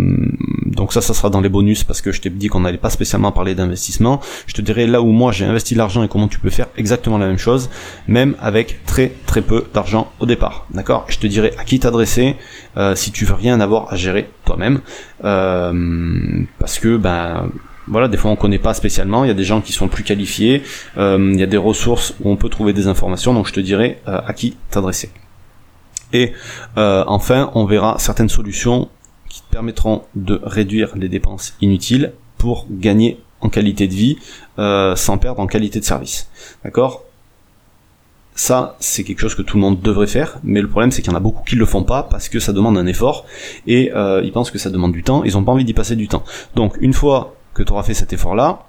donc 0.67 0.93
ça, 0.93 1.01
ça 1.01 1.15
sera 1.15 1.31
dans 1.31 1.41
les 1.41 1.49
bonus 1.49 1.85
parce 1.85 2.01
que 2.01 2.13
je 2.13 2.21
t'ai 2.21 2.31
dit 2.31 2.49
qu'on 2.49 2.61
n'allait 2.61 2.79
pas 2.79 2.91
spécialement 2.91 3.33
parler 3.33 3.55
d'investissement. 3.55 4.21
Je 4.47 4.55
te 4.55 4.63
dirai 4.63 4.87
là 4.87 5.03
où 5.03 5.11
moi 5.11 5.33
j'ai 5.33 5.45
investi 5.45 5.75
l'argent 5.75 6.03
et 6.03 6.09
comment 6.09 6.29
tu 6.29 6.39
peux 6.39 6.51
faire 6.51 6.69
exactement 6.77 7.19
la 7.19 7.27
même 7.27 7.39
chose, 7.39 7.71
même 8.09 8.35
avec 8.41 8.85
très 8.87 9.13
très 9.27 9.43
peu 9.43 9.67
d'argent 9.73 10.11
au 10.21 10.27
départ. 10.27 10.67
D'accord? 10.73 11.07
Je 11.09 11.19
te 11.19 11.27
dirai 11.27 11.53
à 11.59 11.65
qui 11.65 11.79
t'adresser 11.79 12.37
euh, 12.77 12.95
si 12.95 13.13
tu 13.13 13.25
veux 13.25 13.35
rien 13.35 13.61
avoir 13.61 13.93
à 13.93 13.97
gérer 13.97 14.31
toi-même, 14.45 14.81
euh, 15.25 16.43
parce 16.59 16.79
que 16.79 16.97
ben 16.97 17.51
voilà, 17.87 18.09
des 18.09 18.17
fois 18.17 18.31
on 18.31 18.37
connaît 18.37 18.59
pas 18.59 18.75
spécialement, 18.75 19.25
il 19.25 19.29
y 19.29 19.33
a 19.33 19.35
des 19.35 19.45
gens 19.45 19.61
qui 19.61 19.73
sont 19.73 19.89
plus 19.89 20.05
qualifiés, 20.05 20.63
il 20.97 21.37
y 21.39 21.43
a 21.43 21.47
des 21.47 21.57
ressources 21.57 22.15
où 22.21 22.31
on 22.31 22.37
peut 22.37 22.49
trouver 22.49 22.73
des 22.73 22.87
informations, 22.87 23.35
donc 23.35 23.49
je 23.49 23.53
te 23.53 23.61
dirai 23.61 23.99
euh, 24.07 24.21
à 24.25 24.33
qui 24.33 24.57
t'adresser. 24.71 25.11
Et 26.13 26.33
euh, 26.77 27.05
enfin, 27.07 27.51
on 27.55 27.65
verra 27.65 27.97
certaines 27.99 28.29
solutions 28.29 28.89
qui 29.29 29.43
te 29.43 29.51
permettront 29.51 30.03
de 30.15 30.41
réduire 30.43 30.97
les 30.97 31.09
dépenses 31.09 31.55
inutiles 31.61 32.13
pour 32.39 32.67
gagner 32.71 33.21
en 33.41 33.49
qualité 33.49 33.87
de 33.89 33.95
vie 33.95 34.19
sans 34.59 35.19
perdre 35.19 35.41
en 35.41 35.47
qualité 35.47 35.81
de 35.81 35.85
service. 35.85 36.29
D'accord? 36.65 37.05
Ça, 38.35 38.77
c'est 38.81 39.05
quelque 39.05 39.21
chose 39.21 39.35
que 39.35 39.43
tout 39.43 39.57
le 39.57 39.61
monde 39.61 39.81
devrait 39.81 40.07
faire, 40.07 40.39
mais 40.43 40.61
le 40.61 40.69
problème 40.69 40.91
c'est 40.91 41.01
qu'il 41.03 41.11
y 41.11 41.15
en 41.15 41.17
a 41.17 41.21
beaucoup 41.21 41.43
qui 41.45 41.57
le 41.57 41.65
font 41.65 41.85
pas 41.85 42.03
parce 42.03 42.29
que 42.29 42.39
ça 42.39 42.53
demande 42.53 42.77
un 42.77 42.87
effort 42.87 43.25
et 43.67 43.93
ils 44.23 44.33
pensent 44.33 44.51
que 44.51 44.59
ça 44.59 44.71
demande 44.71 44.93
du 44.93 45.03
temps, 45.03 45.25
ils 45.25 45.39
ont 45.39 45.45
pas 45.45 45.53
envie 45.53 45.65
d'y 45.65 45.75
passer 45.75 45.97
du 45.97 46.09
temps. 46.09 46.25
Donc 46.55 46.77
une 46.81 46.93
fois 46.93 47.35
que 47.55 47.63
tu 47.63 47.73
auras 47.73 47.83
fait 47.83 47.95
cet 47.95 48.13
effort-là, 48.13 48.67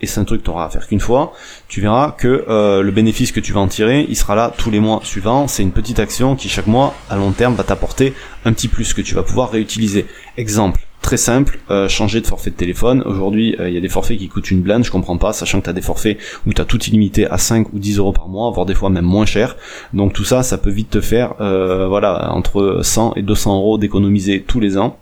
et 0.00 0.06
c'est 0.06 0.20
un 0.20 0.24
truc 0.24 0.40
que 0.40 0.46
tu 0.46 0.50
auras 0.50 0.66
à 0.66 0.70
faire 0.70 0.86
qu'une 0.86 1.00
fois, 1.00 1.32
tu 1.68 1.80
verras 1.80 2.12
que 2.12 2.44
euh, 2.48 2.82
le 2.82 2.90
bénéfice 2.90 3.32
que 3.32 3.40
tu 3.40 3.52
vas 3.52 3.60
en 3.60 3.68
tirer, 3.68 4.06
il 4.08 4.16
sera 4.16 4.34
là 4.34 4.52
tous 4.56 4.70
les 4.70 4.80
mois 4.80 5.00
suivants. 5.02 5.46
C'est 5.46 5.62
une 5.62 5.72
petite 5.72 5.98
action 5.98 6.36
qui 6.36 6.48
chaque 6.48 6.66
mois, 6.66 6.94
à 7.10 7.16
long 7.16 7.32
terme, 7.32 7.54
va 7.54 7.64
t'apporter 7.64 8.14
un 8.44 8.52
petit 8.52 8.68
plus 8.68 8.94
que 8.94 9.02
tu 9.02 9.14
vas 9.14 9.22
pouvoir 9.22 9.50
réutiliser. 9.50 10.06
Exemple, 10.38 10.80
très 11.02 11.18
simple, 11.18 11.58
euh, 11.70 11.88
changer 11.88 12.20
de 12.20 12.26
forfait 12.26 12.50
de 12.50 12.56
téléphone. 12.56 13.02
Aujourd'hui, 13.02 13.56
euh, 13.60 13.68
il 13.68 13.74
y 13.74 13.78
a 13.78 13.80
des 13.80 13.88
forfaits 13.88 14.16
qui 14.16 14.28
coûtent 14.28 14.50
une 14.50 14.62
blinde, 14.62 14.84
je 14.84 14.90
comprends 14.90 15.18
pas, 15.18 15.32
sachant 15.34 15.60
que 15.60 15.64
tu 15.64 15.70
as 15.70 15.74
des 15.74 15.82
forfaits 15.82 16.18
où 16.46 16.54
tu 16.54 16.62
as 16.62 16.64
tout 16.64 16.82
illimité 16.84 17.26
à 17.26 17.36
5 17.36 17.72
ou 17.74 17.78
10 17.78 17.98
euros 17.98 18.12
par 18.12 18.28
mois, 18.28 18.50
voire 18.50 18.66
des 18.66 18.74
fois 18.74 18.88
même 18.88 19.04
moins 19.04 19.26
cher. 19.26 19.56
Donc 19.92 20.14
tout 20.14 20.24
ça, 20.24 20.42
ça 20.42 20.56
peut 20.56 20.70
vite 20.70 20.90
te 20.90 21.00
faire 21.00 21.34
voilà 21.38 22.32
entre 22.32 22.80
100 22.82 23.14
et 23.16 23.22
200 23.22 23.56
euros 23.56 23.78
d'économiser 23.78 24.42
tous 24.42 24.60
les 24.60 24.78
ans 24.78 24.96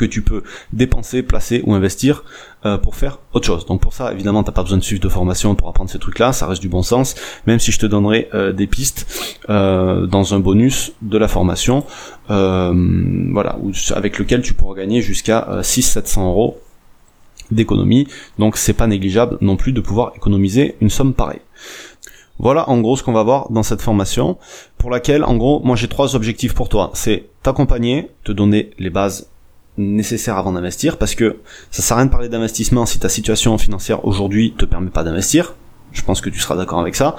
que 0.00 0.06
tu 0.06 0.22
peux 0.22 0.42
dépenser, 0.72 1.22
placer 1.22 1.62
ou 1.66 1.74
investir 1.74 2.24
euh, 2.64 2.78
pour 2.78 2.96
faire 2.96 3.18
autre 3.34 3.46
chose. 3.46 3.66
Donc 3.66 3.82
pour 3.82 3.92
ça, 3.92 4.12
évidemment, 4.12 4.42
t'as 4.42 4.52
pas 4.52 4.62
besoin 4.62 4.78
de 4.78 4.82
suivre 4.82 5.02
de 5.02 5.08
formation 5.10 5.54
pour 5.54 5.68
apprendre 5.68 5.90
ces 5.90 5.98
trucs-là, 5.98 6.32
ça 6.32 6.46
reste 6.46 6.62
du 6.62 6.70
bon 6.70 6.82
sens, 6.82 7.14
même 7.46 7.58
si 7.58 7.70
je 7.70 7.78
te 7.78 7.84
donnerai 7.84 8.30
euh, 8.32 8.52
des 8.52 8.66
pistes 8.66 9.06
euh, 9.50 10.06
dans 10.06 10.34
un 10.34 10.40
bonus 10.40 10.92
de 11.02 11.18
la 11.18 11.28
formation, 11.28 11.84
voilà, 12.28 13.58
avec 13.94 14.18
lequel 14.18 14.40
tu 14.40 14.54
pourras 14.54 14.76
gagner 14.76 15.02
jusqu'à 15.02 15.48
600-700 15.60 16.26
euros 16.26 16.60
d'économie. 17.50 18.06
Donc 18.38 18.56
c'est 18.56 18.72
pas 18.72 18.86
négligeable 18.86 19.36
non 19.40 19.56
plus 19.56 19.72
de 19.72 19.80
pouvoir 19.80 20.12
économiser 20.16 20.76
une 20.80 20.90
somme 20.90 21.12
pareille. 21.12 21.42
Voilà 22.38 22.70
en 22.70 22.80
gros 22.80 22.96
ce 22.96 23.02
qu'on 23.02 23.12
va 23.12 23.24
voir 23.24 23.50
dans 23.50 23.64
cette 23.64 23.82
formation, 23.82 24.38
pour 24.78 24.90
laquelle 24.90 25.24
en 25.24 25.36
gros 25.36 25.60
moi 25.64 25.76
j'ai 25.76 25.88
trois 25.88 26.14
objectifs 26.14 26.54
pour 26.54 26.68
toi. 26.68 26.90
C'est 26.94 27.26
t'accompagner, 27.42 28.08
te 28.24 28.32
donner 28.32 28.70
les 28.78 28.90
bases 28.90 29.29
nécessaire 29.80 30.36
avant 30.36 30.52
d'investir 30.52 30.98
parce 30.98 31.14
que 31.14 31.38
ça 31.70 31.82
sert 31.82 31.96
à 31.96 32.00
rien 32.00 32.06
de 32.06 32.10
parler 32.10 32.28
d'investissement 32.28 32.86
si 32.86 32.98
ta 32.98 33.08
situation 33.08 33.56
financière 33.58 34.04
aujourd'hui 34.04 34.54
te 34.56 34.64
permet 34.64 34.90
pas 34.90 35.04
d'investir. 35.04 35.54
Je 35.92 36.02
pense 36.02 36.20
que 36.20 36.30
tu 36.30 36.38
seras 36.38 36.56
d'accord 36.56 36.78
avec 36.78 36.94
ça. 36.94 37.16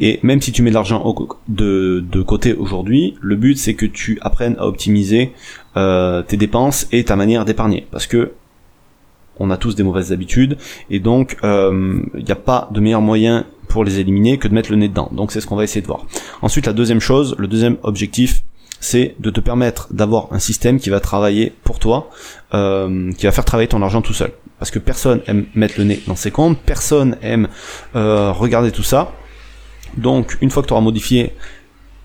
Et 0.00 0.18
même 0.22 0.40
si 0.40 0.50
tu 0.50 0.62
mets 0.62 0.70
de 0.70 0.74
l'argent 0.74 1.14
de, 1.48 2.02
de 2.10 2.22
côté 2.22 2.54
aujourd'hui, 2.54 3.16
le 3.20 3.36
but 3.36 3.58
c'est 3.58 3.74
que 3.74 3.86
tu 3.86 4.18
apprennes 4.22 4.56
à 4.58 4.66
optimiser 4.66 5.32
euh, 5.76 6.22
tes 6.22 6.36
dépenses 6.36 6.86
et 6.90 7.04
ta 7.04 7.16
manière 7.16 7.44
d'épargner. 7.44 7.86
Parce 7.90 8.06
que 8.06 8.32
on 9.38 9.50
a 9.50 9.56
tous 9.56 9.74
des 9.74 9.82
mauvaises 9.82 10.12
habitudes 10.12 10.56
et 10.90 11.00
donc 11.00 11.36
il 11.42 11.46
euh, 11.48 12.00
n'y 12.14 12.30
a 12.30 12.36
pas 12.36 12.68
de 12.70 12.80
meilleur 12.80 13.00
moyen 13.00 13.46
pour 13.68 13.84
les 13.84 13.98
éliminer 13.98 14.38
que 14.38 14.46
de 14.48 14.54
mettre 14.54 14.70
le 14.70 14.76
nez 14.76 14.88
dedans. 14.88 15.10
Donc 15.12 15.32
c'est 15.32 15.40
ce 15.40 15.46
qu'on 15.46 15.56
va 15.56 15.64
essayer 15.64 15.82
de 15.82 15.86
voir. 15.86 16.06
Ensuite 16.40 16.66
la 16.66 16.72
deuxième 16.72 17.00
chose, 17.00 17.34
le 17.38 17.48
deuxième 17.48 17.76
objectif, 17.82 18.44
c'est 18.84 19.14
de 19.18 19.30
te 19.30 19.40
permettre 19.40 19.88
d'avoir 19.94 20.28
un 20.32 20.38
système 20.38 20.78
qui 20.78 20.90
va 20.90 21.00
travailler 21.00 21.54
pour 21.64 21.78
toi, 21.78 22.10
euh, 22.52 23.10
qui 23.14 23.24
va 23.24 23.32
faire 23.32 23.46
travailler 23.46 23.66
ton 23.66 23.80
argent 23.80 24.02
tout 24.02 24.12
seul. 24.12 24.30
Parce 24.58 24.70
que 24.70 24.78
personne 24.78 25.22
aime 25.26 25.46
mettre 25.54 25.76
le 25.78 25.84
nez 25.84 26.02
dans 26.06 26.16
ses 26.16 26.30
comptes, 26.30 26.58
personne 26.58 27.16
aime 27.22 27.48
euh, 27.96 28.30
regarder 28.30 28.72
tout 28.72 28.82
ça. 28.82 29.12
Donc 29.96 30.36
une 30.42 30.50
fois 30.50 30.62
que 30.62 30.68
tu 30.68 30.74
auras 30.74 30.82
modifié 30.82 31.32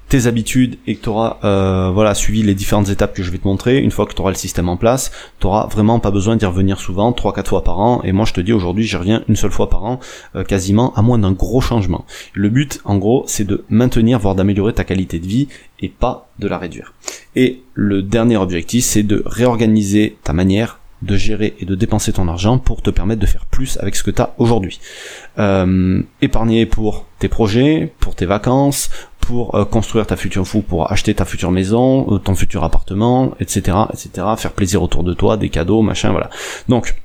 tes 0.09 0.25
habitudes 0.25 0.77
et 0.87 0.95
que 0.95 1.03
tu 1.03 1.09
auras 1.09 1.37
euh, 1.43 1.91
voilà, 1.93 2.15
suivi 2.15 2.41
les 2.41 2.55
différentes 2.55 2.89
étapes 2.89 3.13
que 3.13 3.23
je 3.23 3.31
vais 3.31 3.37
te 3.37 3.47
montrer, 3.47 3.77
une 3.77 3.91
fois 3.91 4.07
que 4.07 4.13
tu 4.13 4.21
auras 4.21 4.31
le 4.31 4.35
système 4.35 4.67
en 4.67 4.75
place, 4.75 5.11
tu 5.39 5.47
auras 5.47 5.67
vraiment 5.67 5.99
pas 5.99 6.11
besoin 6.11 6.35
d'y 6.35 6.45
revenir 6.45 6.79
souvent, 6.79 7.11
3-4 7.11 7.47
fois 7.47 7.63
par 7.63 7.79
an, 7.79 8.01
et 8.03 8.11
moi 8.11 8.25
je 8.25 8.33
te 8.33 8.41
dis 8.41 8.51
aujourd'hui 8.51 8.85
j'y 8.85 8.97
reviens 8.97 9.23
une 9.29 9.35
seule 9.35 9.51
fois 9.51 9.69
par 9.69 9.85
an, 9.85 9.99
euh, 10.35 10.43
quasiment, 10.43 10.93
à 10.95 11.03
moins 11.03 11.19
d'un 11.19 11.31
gros 11.31 11.61
changement. 11.61 12.05
Le 12.33 12.49
but 12.49 12.81
en 12.85 12.97
gros 12.97 13.23
c'est 13.27 13.45
de 13.45 13.63
maintenir, 13.69 14.17
voire 14.19 14.35
d'améliorer 14.35 14.73
ta 14.73 14.83
qualité 14.83 15.19
de 15.19 15.27
vie 15.27 15.47
et 15.79 15.89
pas 15.89 16.29
de 16.39 16.47
la 16.47 16.57
réduire. 16.57 16.93
Et 17.35 17.61
le 17.75 18.01
dernier 18.01 18.37
objectif 18.37 18.83
c'est 18.83 19.03
de 19.03 19.21
réorganiser 19.25 20.17
ta 20.23 20.33
manière 20.33 20.79
de 21.01 21.15
gérer 21.15 21.55
et 21.59 21.65
de 21.65 21.75
dépenser 21.75 22.11
ton 22.13 22.27
argent 22.27 22.57
pour 22.57 22.81
te 22.81 22.89
permettre 22.89 23.21
de 23.21 23.25
faire 23.25 23.45
plus 23.45 23.77
avec 23.77 23.95
ce 23.95 24.03
que 24.03 24.11
tu 24.11 24.21
as 24.21 24.33
aujourd'hui. 24.37 24.79
Euh, 25.37 26.01
épargner 26.21 26.65
pour 26.65 27.05
tes 27.19 27.29
projets, 27.29 27.93
pour 27.99 28.15
tes 28.15 28.25
vacances, 28.25 28.89
pour 29.29 29.53
euh, 29.53 29.63
construire 29.63 30.07
ta 30.07 30.15
future 30.15 30.47
fou, 30.47 30.63
pour 30.63 30.91
acheter 30.91 31.13
ta 31.13 31.23
future 31.23 31.51
maison, 31.51 32.15
euh, 32.15 32.17
ton 32.17 32.33
futur 32.33 32.63
appartement, 32.63 33.35
etc., 33.39 33.77
etc., 33.93 34.25
faire 34.35 34.53
plaisir 34.53 34.81
autour 34.81 35.03
de 35.03 35.13
toi, 35.13 35.37
des 35.37 35.49
cadeaux, 35.49 35.83
machin, 35.83 36.09
voilà. 36.09 36.31
Donc, 36.67 36.95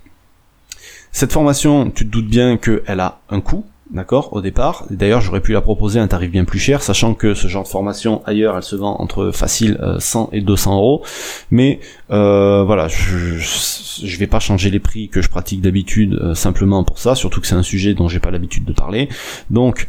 cette 1.13 1.33
formation, 1.35 1.91
tu 1.91 2.07
te 2.07 2.11
doutes 2.11 2.29
bien 2.29 2.57
qu'elle 2.57 3.01
a 3.01 3.21
un 3.29 3.43
coût, 3.43 3.67
d'accord, 3.91 4.33
au 4.33 4.41
départ. 4.41 4.87
D'ailleurs, 4.89 5.21
j'aurais 5.21 5.43
pu 5.43 5.53
la 5.53 5.61
proposer 5.61 6.01
à 6.01 6.03
un 6.03 6.07
tarif 6.07 6.31
bien 6.31 6.47
plus 6.47 6.59
cher, 6.59 6.81
sachant 6.81 7.13
que 7.13 7.35
ce 7.35 7.47
genre 7.47 7.65
de 7.65 7.69
formation 7.69 8.23
ailleurs, 8.25 8.57
elle 8.57 8.63
se 8.63 8.75
vend 8.75 8.97
entre 9.01 9.31
facile 9.31 9.79
100 9.99 10.31
et 10.33 10.41
200 10.41 10.77
euros. 10.77 11.05
Mais 11.51 11.81
euh, 12.11 12.65
voilà, 12.65 12.89
je, 12.89 13.37
je, 13.37 14.19
vais 14.19 14.27
pas 14.27 14.41
changer 14.41 14.71
les 14.71 14.81
prix 14.81 15.11
que 15.11 15.21
je 15.21 15.29
pratique 15.29 15.61
d'habitude 15.61 16.15
euh, 16.15 16.35
simplement 16.35 16.85
pour 16.85 16.99
ça, 16.99 17.15
surtout 17.15 17.43
que 17.43 17.47
c'est 17.47 17.55
un 17.55 17.63
sujet 17.63 17.93
dont 17.93 18.09
j'ai 18.09 18.21
pas 18.21 18.31
l'habitude 18.31 18.65
de 18.65 18.73
parler. 18.73 19.11
Donc, 19.51 19.89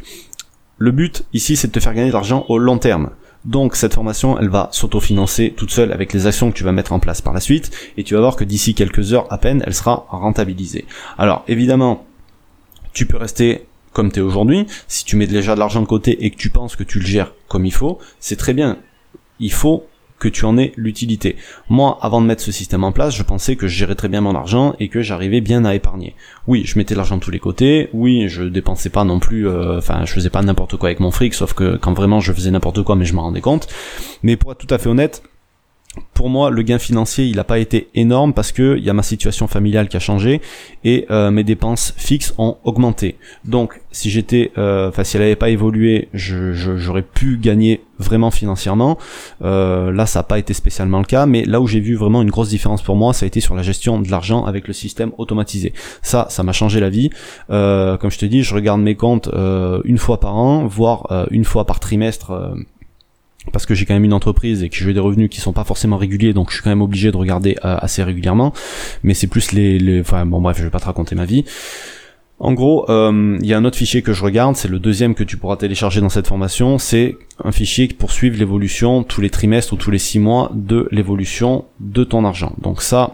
le 0.77 0.91
but 0.91 1.25
ici, 1.33 1.55
c'est 1.55 1.67
de 1.67 1.71
te 1.71 1.79
faire 1.79 1.93
gagner 1.93 2.09
de 2.09 2.13
l'argent 2.13 2.45
au 2.49 2.57
long 2.57 2.77
terme. 2.77 3.11
Donc 3.45 3.75
cette 3.75 3.93
formation, 3.93 4.39
elle 4.39 4.49
va 4.49 4.69
s'autofinancer 4.71 5.53
toute 5.55 5.69
seule 5.69 5.91
avec 5.91 6.13
les 6.13 6.25
actions 6.25 6.51
que 6.51 6.57
tu 6.57 6.63
vas 6.63 6.71
mettre 6.71 6.93
en 6.93 6.99
place 6.99 7.21
par 7.21 7.33
la 7.33 7.39
suite, 7.39 7.71
et 7.95 8.03
tu 8.03 8.15
vas 8.15 8.19
voir 8.19 8.35
que 8.35 8.43
d'ici 8.43 8.73
quelques 8.73 9.13
heures 9.13 9.31
à 9.31 9.37
peine, 9.37 9.63
elle 9.65 9.75
sera 9.75 10.07
rentabilisée. 10.09 10.85
Alors 11.17 11.43
évidemment, 11.47 12.05
tu 12.93 13.05
peux 13.05 13.17
rester 13.17 13.65
comme 13.93 14.11
tu 14.11 14.19
es 14.19 14.23
aujourd'hui, 14.23 14.67
si 14.87 15.05
tu 15.05 15.15
mets 15.15 15.27
déjà 15.27 15.55
de 15.55 15.59
l'argent 15.59 15.81
de 15.81 15.85
côté 15.85 16.25
et 16.25 16.29
que 16.29 16.35
tu 16.35 16.49
penses 16.49 16.75
que 16.75 16.83
tu 16.83 16.99
le 16.99 17.05
gères 17.05 17.33
comme 17.47 17.65
il 17.65 17.71
faut, 17.71 17.97
c'est 18.19 18.35
très 18.35 18.53
bien. 18.53 18.77
Il 19.39 19.53
faut 19.53 19.85
tu 20.27 20.45
en 20.45 20.57
aies 20.57 20.73
l'utilité. 20.75 21.35
Moi, 21.69 21.97
avant 22.01 22.21
de 22.21 22.27
mettre 22.27 22.41
ce 22.41 22.51
système 22.51 22.83
en 22.83 22.91
place, 22.91 23.15
je 23.15 23.23
pensais 23.23 23.55
que 23.55 23.67
je 23.67 23.75
gérais 23.77 23.95
très 23.95 24.07
bien 24.07 24.21
mon 24.21 24.35
argent 24.35 24.75
et 24.79 24.89
que 24.89 25.01
j'arrivais 25.01 25.41
bien 25.41 25.65
à 25.65 25.75
épargner. 25.75 26.15
Oui, 26.47 26.63
je 26.65 26.77
mettais 26.77 26.95
l'argent 26.95 27.17
de 27.17 27.21
tous 27.21 27.31
les 27.31 27.39
côtés. 27.39 27.89
Oui, 27.93 28.27
je 28.27 28.43
dépensais 28.43 28.89
pas 28.89 29.03
non 29.03 29.19
plus, 29.19 29.47
euh, 29.47 29.77
enfin, 29.77 30.05
je 30.05 30.13
faisais 30.13 30.29
pas 30.29 30.41
n'importe 30.41 30.77
quoi 30.77 30.89
avec 30.89 30.99
mon 30.99 31.11
fric, 31.11 31.33
sauf 31.33 31.53
que 31.53 31.77
quand 31.77 31.93
vraiment 31.93 32.19
je 32.19 32.33
faisais 32.33 32.51
n'importe 32.51 32.83
quoi, 32.83 32.95
mais 32.95 33.05
je 33.05 33.13
m'en 33.13 33.23
rendais 33.23 33.41
compte. 33.41 33.67
Mais 34.23 34.35
pour 34.35 34.51
être 34.51 34.57
tout 34.57 34.73
à 34.73 34.77
fait 34.77 34.89
honnête, 34.89 35.23
pour 36.15 36.29
moi, 36.29 36.49
le 36.49 36.61
gain 36.61 36.79
financier, 36.79 37.25
il 37.25 37.35
n'a 37.35 37.43
pas 37.43 37.59
été 37.59 37.89
énorme 37.93 38.33
parce 38.33 38.53
que 38.53 38.77
il 38.77 38.83
y 38.83 38.89
a 38.89 38.93
ma 38.93 39.03
situation 39.03 39.47
familiale 39.47 39.89
qui 39.89 39.97
a 39.97 39.99
changé 39.99 40.41
et 40.85 41.05
euh, 41.11 41.29
mes 41.29 41.43
dépenses 41.43 41.93
fixes 41.97 42.33
ont 42.37 42.57
augmenté. 42.63 43.17
Donc, 43.43 43.81
si 43.91 44.09
j'étais, 44.09 44.51
euh, 44.57 44.89
enfin, 44.89 45.03
si 45.03 45.17
elle 45.17 45.23
n'avait 45.23 45.35
pas 45.35 45.49
évolué, 45.49 46.07
j'aurais 46.13 47.01
pu 47.01 47.37
gagner 47.37 47.81
vraiment 47.99 48.31
financièrement. 48.31 48.97
Euh, 49.43 49.91
là, 49.91 50.05
ça 50.05 50.19
n'a 50.19 50.23
pas 50.23 50.39
été 50.39 50.53
spécialement 50.53 50.99
le 50.99 51.05
cas, 51.05 51.25
mais 51.25 51.43
là 51.43 51.59
où 51.59 51.67
j'ai 51.67 51.81
vu 51.81 51.95
vraiment 51.95 52.21
une 52.21 52.31
grosse 52.31 52.49
différence 52.49 52.81
pour 52.81 52.95
moi, 52.95 53.13
ça 53.13 53.25
a 53.25 53.27
été 53.27 53.41
sur 53.41 53.53
la 53.53 53.61
gestion 53.61 53.99
de 53.99 54.09
l'argent 54.09 54.45
avec 54.45 54.67
le 54.69 54.73
système 54.73 55.11
automatisé. 55.17 55.73
Ça, 56.01 56.27
ça 56.29 56.43
m'a 56.43 56.53
changé 56.53 56.79
la 56.79 56.89
vie. 56.89 57.09
comme 57.49 58.11
je 58.11 58.17
te 58.17 58.25
dis, 58.25 58.41
je 58.41 58.55
regarde 58.55 58.79
mes 58.79 58.95
comptes 58.95 59.29
une 59.83 59.97
fois 59.97 60.19
par 60.21 60.37
an, 60.37 60.65
voire 60.65 61.27
une 61.29 61.45
fois 61.45 61.65
par 61.65 61.79
trimestre 61.79 62.55
parce 63.51 63.65
que 63.65 63.75
j'ai 63.75 63.85
quand 63.85 63.93
même 63.93 64.05
une 64.05 64.13
entreprise 64.13 64.63
et 64.63 64.69
que 64.69 64.75
j'ai 64.75 64.93
des 64.93 64.99
revenus 64.99 65.29
qui 65.29 65.39
sont 65.39 65.53
pas 65.53 65.63
forcément 65.63 65.97
réguliers, 65.97 66.33
donc 66.33 66.49
je 66.49 66.55
suis 66.55 66.63
quand 66.63 66.69
même 66.69 66.81
obligé 66.81 67.11
de 67.11 67.17
regarder 67.17 67.57
euh, 67.63 67.77
assez 67.79 68.03
régulièrement. 68.03 68.53
Mais 69.03 69.13
c'est 69.13 69.27
plus 69.27 69.51
les, 69.51 69.77
les, 69.77 70.01
enfin 70.01 70.25
bon 70.25 70.41
bref, 70.41 70.57
je 70.57 70.63
vais 70.63 70.69
pas 70.69 70.79
te 70.79 70.85
raconter 70.85 71.15
ma 71.15 71.25
vie. 71.25 71.45
En 72.37 72.53
gros, 72.53 72.89
euh, 72.89 73.37
il 73.41 73.47
y 73.47 73.53
a 73.53 73.57
un 73.57 73.63
autre 73.63 73.77
fichier 73.77 74.01
que 74.01 74.11
je 74.11 74.21
regarde, 74.21 74.57
c'est 74.57 74.67
le 74.67 74.79
deuxième 74.79 75.15
que 75.15 75.23
tu 75.23 75.37
pourras 75.37 75.55
télécharger 75.55 76.01
dans 76.01 76.09
cette 76.09 76.27
formation. 76.27 76.77
C'est 76.77 77.15
un 77.43 77.51
fichier 77.53 77.87
qui 77.87 77.93
poursuit 77.93 78.29
l'évolution 78.29 79.03
tous 79.03 79.21
les 79.21 79.29
trimestres 79.29 79.73
ou 79.73 79.77
tous 79.77 79.91
les 79.91 79.99
six 79.99 80.19
mois 80.19 80.51
de 80.53 80.89
l'évolution 80.91 81.65
de 81.79 82.03
ton 82.03 82.25
argent. 82.25 82.53
Donc 82.61 82.81
ça, 82.81 83.13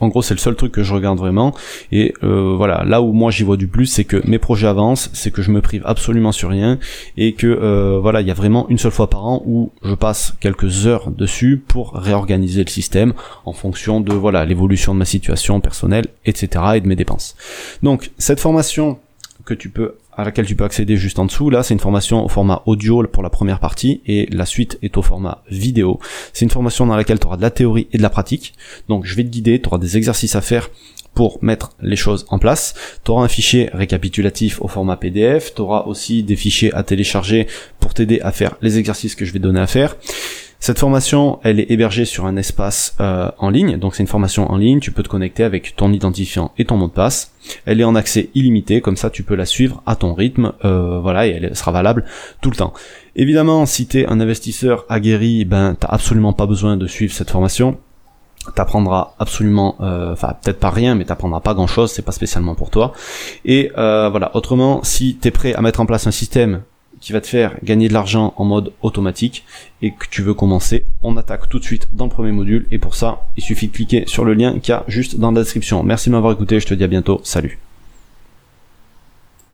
en 0.00 0.08
gros, 0.08 0.22
c'est 0.22 0.34
le 0.34 0.40
seul 0.40 0.56
truc 0.56 0.72
que 0.72 0.82
je 0.82 0.94
regarde 0.94 1.18
vraiment. 1.18 1.54
Et 1.92 2.14
euh, 2.22 2.54
voilà, 2.56 2.84
là 2.84 3.02
où 3.02 3.12
moi 3.12 3.30
j'y 3.30 3.44
vois 3.44 3.56
du 3.56 3.68
plus, 3.68 3.86
c'est 3.86 4.04
que 4.04 4.20
mes 4.26 4.38
projets 4.38 4.66
avancent, 4.66 5.10
c'est 5.12 5.30
que 5.30 5.42
je 5.42 5.50
me 5.50 5.60
prive 5.60 5.82
absolument 5.84 6.32
sur 6.32 6.48
rien 6.48 6.78
et 7.16 7.34
que 7.34 7.46
euh, 7.46 7.98
voilà, 8.00 8.20
il 8.20 8.26
y 8.26 8.30
a 8.30 8.34
vraiment 8.34 8.68
une 8.68 8.78
seule 8.78 8.92
fois 8.92 9.10
par 9.10 9.26
an 9.26 9.42
où 9.46 9.70
je 9.82 9.94
passe 9.94 10.34
quelques 10.40 10.86
heures 10.86 11.10
dessus 11.10 11.62
pour 11.66 11.92
réorganiser 11.94 12.64
le 12.64 12.70
système 12.70 13.12
en 13.44 13.52
fonction 13.52 14.00
de 14.00 14.12
voilà 14.12 14.44
l'évolution 14.44 14.94
de 14.94 14.98
ma 14.98 15.04
situation 15.04 15.60
personnelle, 15.60 16.06
etc. 16.24 16.64
et 16.76 16.80
de 16.80 16.88
mes 16.88 16.96
dépenses. 16.96 17.36
Donc 17.82 18.10
cette 18.18 18.40
formation 18.40 18.98
que 19.44 19.54
tu 19.54 19.70
peux 19.70 19.94
à 20.16 20.24
laquelle 20.24 20.46
tu 20.46 20.56
peux 20.56 20.64
accéder 20.64 20.96
juste 20.96 21.18
en 21.18 21.24
dessous. 21.24 21.50
Là, 21.50 21.62
c'est 21.62 21.74
une 21.74 21.80
formation 21.80 22.24
au 22.24 22.28
format 22.28 22.62
audio 22.66 23.06
pour 23.06 23.22
la 23.22 23.30
première 23.30 23.60
partie 23.60 24.00
et 24.06 24.26
la 24.30 24.46
suite 24.46 24.78
est 24.82 24.96
au 24.96 25.02
format 25.02 25.42
vidéo. 25.50 25.98
C'est 26.32 26.44
une 26.44 26.50
formation 26.50 26.86
dans 26.86 26.96
laquelle 26.96 27.18
tu 27.18 27.26
auras 27.26 27.36
de 27.36 27.42
la 27.42 27.50
théorie 27.50 27.88
et 27.92 27.98
de 27.98 28.02
la 28.02 28.10
pratique. 28.10 28.54
Donc, 28.88 29.06
je 29.06 29.14
vais 29.14 29.24
te 29.24 29.28
guider, 29.28 29.60
tu 29.60 29.68
auras 29.68 29.78
des 29.78 29.96
exercices 29.96 30.36
à 30.36 30.40
faire 30.40 30.70
pour 31.14 31.38
mettre 31.42 31.72
les 31.80 31.96
choses 31.96 32.26
en 32.28 32.38
place. 32.38 32.74
Tu 33.04 33.10
auras 33.10 33.24
un 33.24 33.28
fichier 33.28 33.70
récapitulatif 33.72 34.60
au 34.62 34.68
format 34.68 34.96
PDF, 34.96 35.54
tu 35.54 35.62
auras 35.62 35.82
aussi 35.82 36.22
des 36.22 36.36
fichiers 36.36 36.72
à 36.74 36.82
télécharger 36.82 37.46
pour 37.78 37.94
t'aider 37.94 38.20
à 38.20 38.32
faire 38.32 38.56
les 38.62 38.78
exercices 38.78 39.14
que 39.14 39.24
je 39.24 39.32
vais 39.32 39.38
te 39.38 39.44
donner 39.44 39.60
à 39.60 39.66
faire. 39.66 39.96
Cette 40.62 40.78
formation, 40.78 41.40
elle 41.42 41.58
est 41.58 41.70
hébergée 41.70 42.04
sur 42.04 42.26
un 42.26 42.36
espace 42.36 42.94
euh, 43.00 43.30
en 43.38 43.48
ligne, 43.48 43.78
donc 43.78 43.94
c'est 43.94 44.02
une 44.02 44.06
formation 44.06 44.50
en 44.50 44.58
ligne, 44.58 44.78
tu 44.78 44.92
peux 44.92 45.02
te 45.02 45.08
connecter 45.08 45.42
avec 45.42 45.74
ton 45.74 45.90
identifiant 45.90 46.52
et 46.58 46.66
ton 46.66 46.76
mot 46.76 46.86
de 46.86 46.92
passe. 46.92 47.32
Elle 47.64 47.80
est 47.80 47.84
en 47.84 47.94
accès 47.94 48.28
illimité, 48.34 48.82
comme 48.82 48.98
ça 48.98 49.08
tu 49.08 49.22
peux 49.22 49.34
la 49.34 49.46
suivre 49.46 49.82
à 49.86 49.96
ton 49.96 50.12
rythme, 50.12 50.52
euh, 50.66 51.00
voilà, 51.00 51.26
et 51.26 51.30
elle 51.30 51.56
sera 51.56 51.72
valable 51.72 52.04
tout 52.42 52.50
le 52.50 52.56
temps. 52.56 52.74
Évidemment, 53.16 53.64
si 53.64 53.86
tu 53.86 54.00
es 54.00 54.06
un 54.06 54.20
investisseur 54.20 54.84
aguerri, 54.90 55.46
ben 55.46 55.76
t'as 55.80 55.88
absolument 55.88 56.34
pas 56.34 56.44
besoin 56.44 56.76
de 56.76 56.86
suivre 56.86 57.14
cette 57.14 57.30
formation. 57.30 57.78
T'apprendras 58.54 59.14
absolument 59.18 59.76
euh, 59.80 60.12
enfin 60.12 60.34
peut-être 60.42 60.58
pas 60.58 60.70
rien 60.70 60.94
mais 60.94 61.04
t'apprendras 61.04 61.40
pas 61.40 61.52
grand 61.52 61.66
chose 61.66 61.92
c'est 61.92 62.02
pas 62.02 62.12
spécialement 62.12 62.54
pour 62.54 62.70
toi. 62.70 62.92
Et 63.46 63.70
voilà. 63.74 64.30
Autrement 64.34 64.80
si 64.82 65.16
t'es 65.16 65.30
prêt 65.30 65.54
à 65.54 65.62
mettre 65.62 65.80
en 65.80 65.86
place 65.86 66.06
un 66.06 66.10
système 66.10 66.62
qui 67.00 67.12
va 67.12 67.20
te 67.20 67.26
faire 67.26 67.56
gagner 67.62 67.88
de 67.88 67.94
l'argent 67.94 68.34
en 68.36 68.44
mode 68.44 68.72
automatique 68.82 69.44
et 69.82 69.92
que 69.92 70.06
tu 70.10 70.22
veux 70.22 70.34
commencer, 70.34 70.84
on 71.02 71.16
attaque 71.16 71.48
tout 71.48 71.58
de 71.58 71.64
suite 71.64 71.88
dans 71.92 72.04
le 72.04 72.10
premier 72.10 72.32
module. 72.32 72.66
Et 72.70 72.78
pour 72.78 72.94
ça, 72.94 73.26
il 73.36 73.42
suffit 73.42 73.68
de 73.68 73.72
cliquer 73.72 74.04
sur 74.06 74.24
le 74.24 74.34
lien 74.34 74.58
qu'il 74.58 74.72
y 74.72 74.76
a 74.76 74.84
juste 74.86 75.16
dans 75.16 75.32
la 75.32 75.40
description. 75.40 75.82
Merci 75.82 76.10
de 76.10 76.14
m'avoir 76.14 76.32
écouté, 76.32 76.60
je 76.60 76.66
te 76.66 76.74
dis 76.74 76.84
à 76.84 76.88
bientôt, 76.88 77.20
salut 77.24 77.58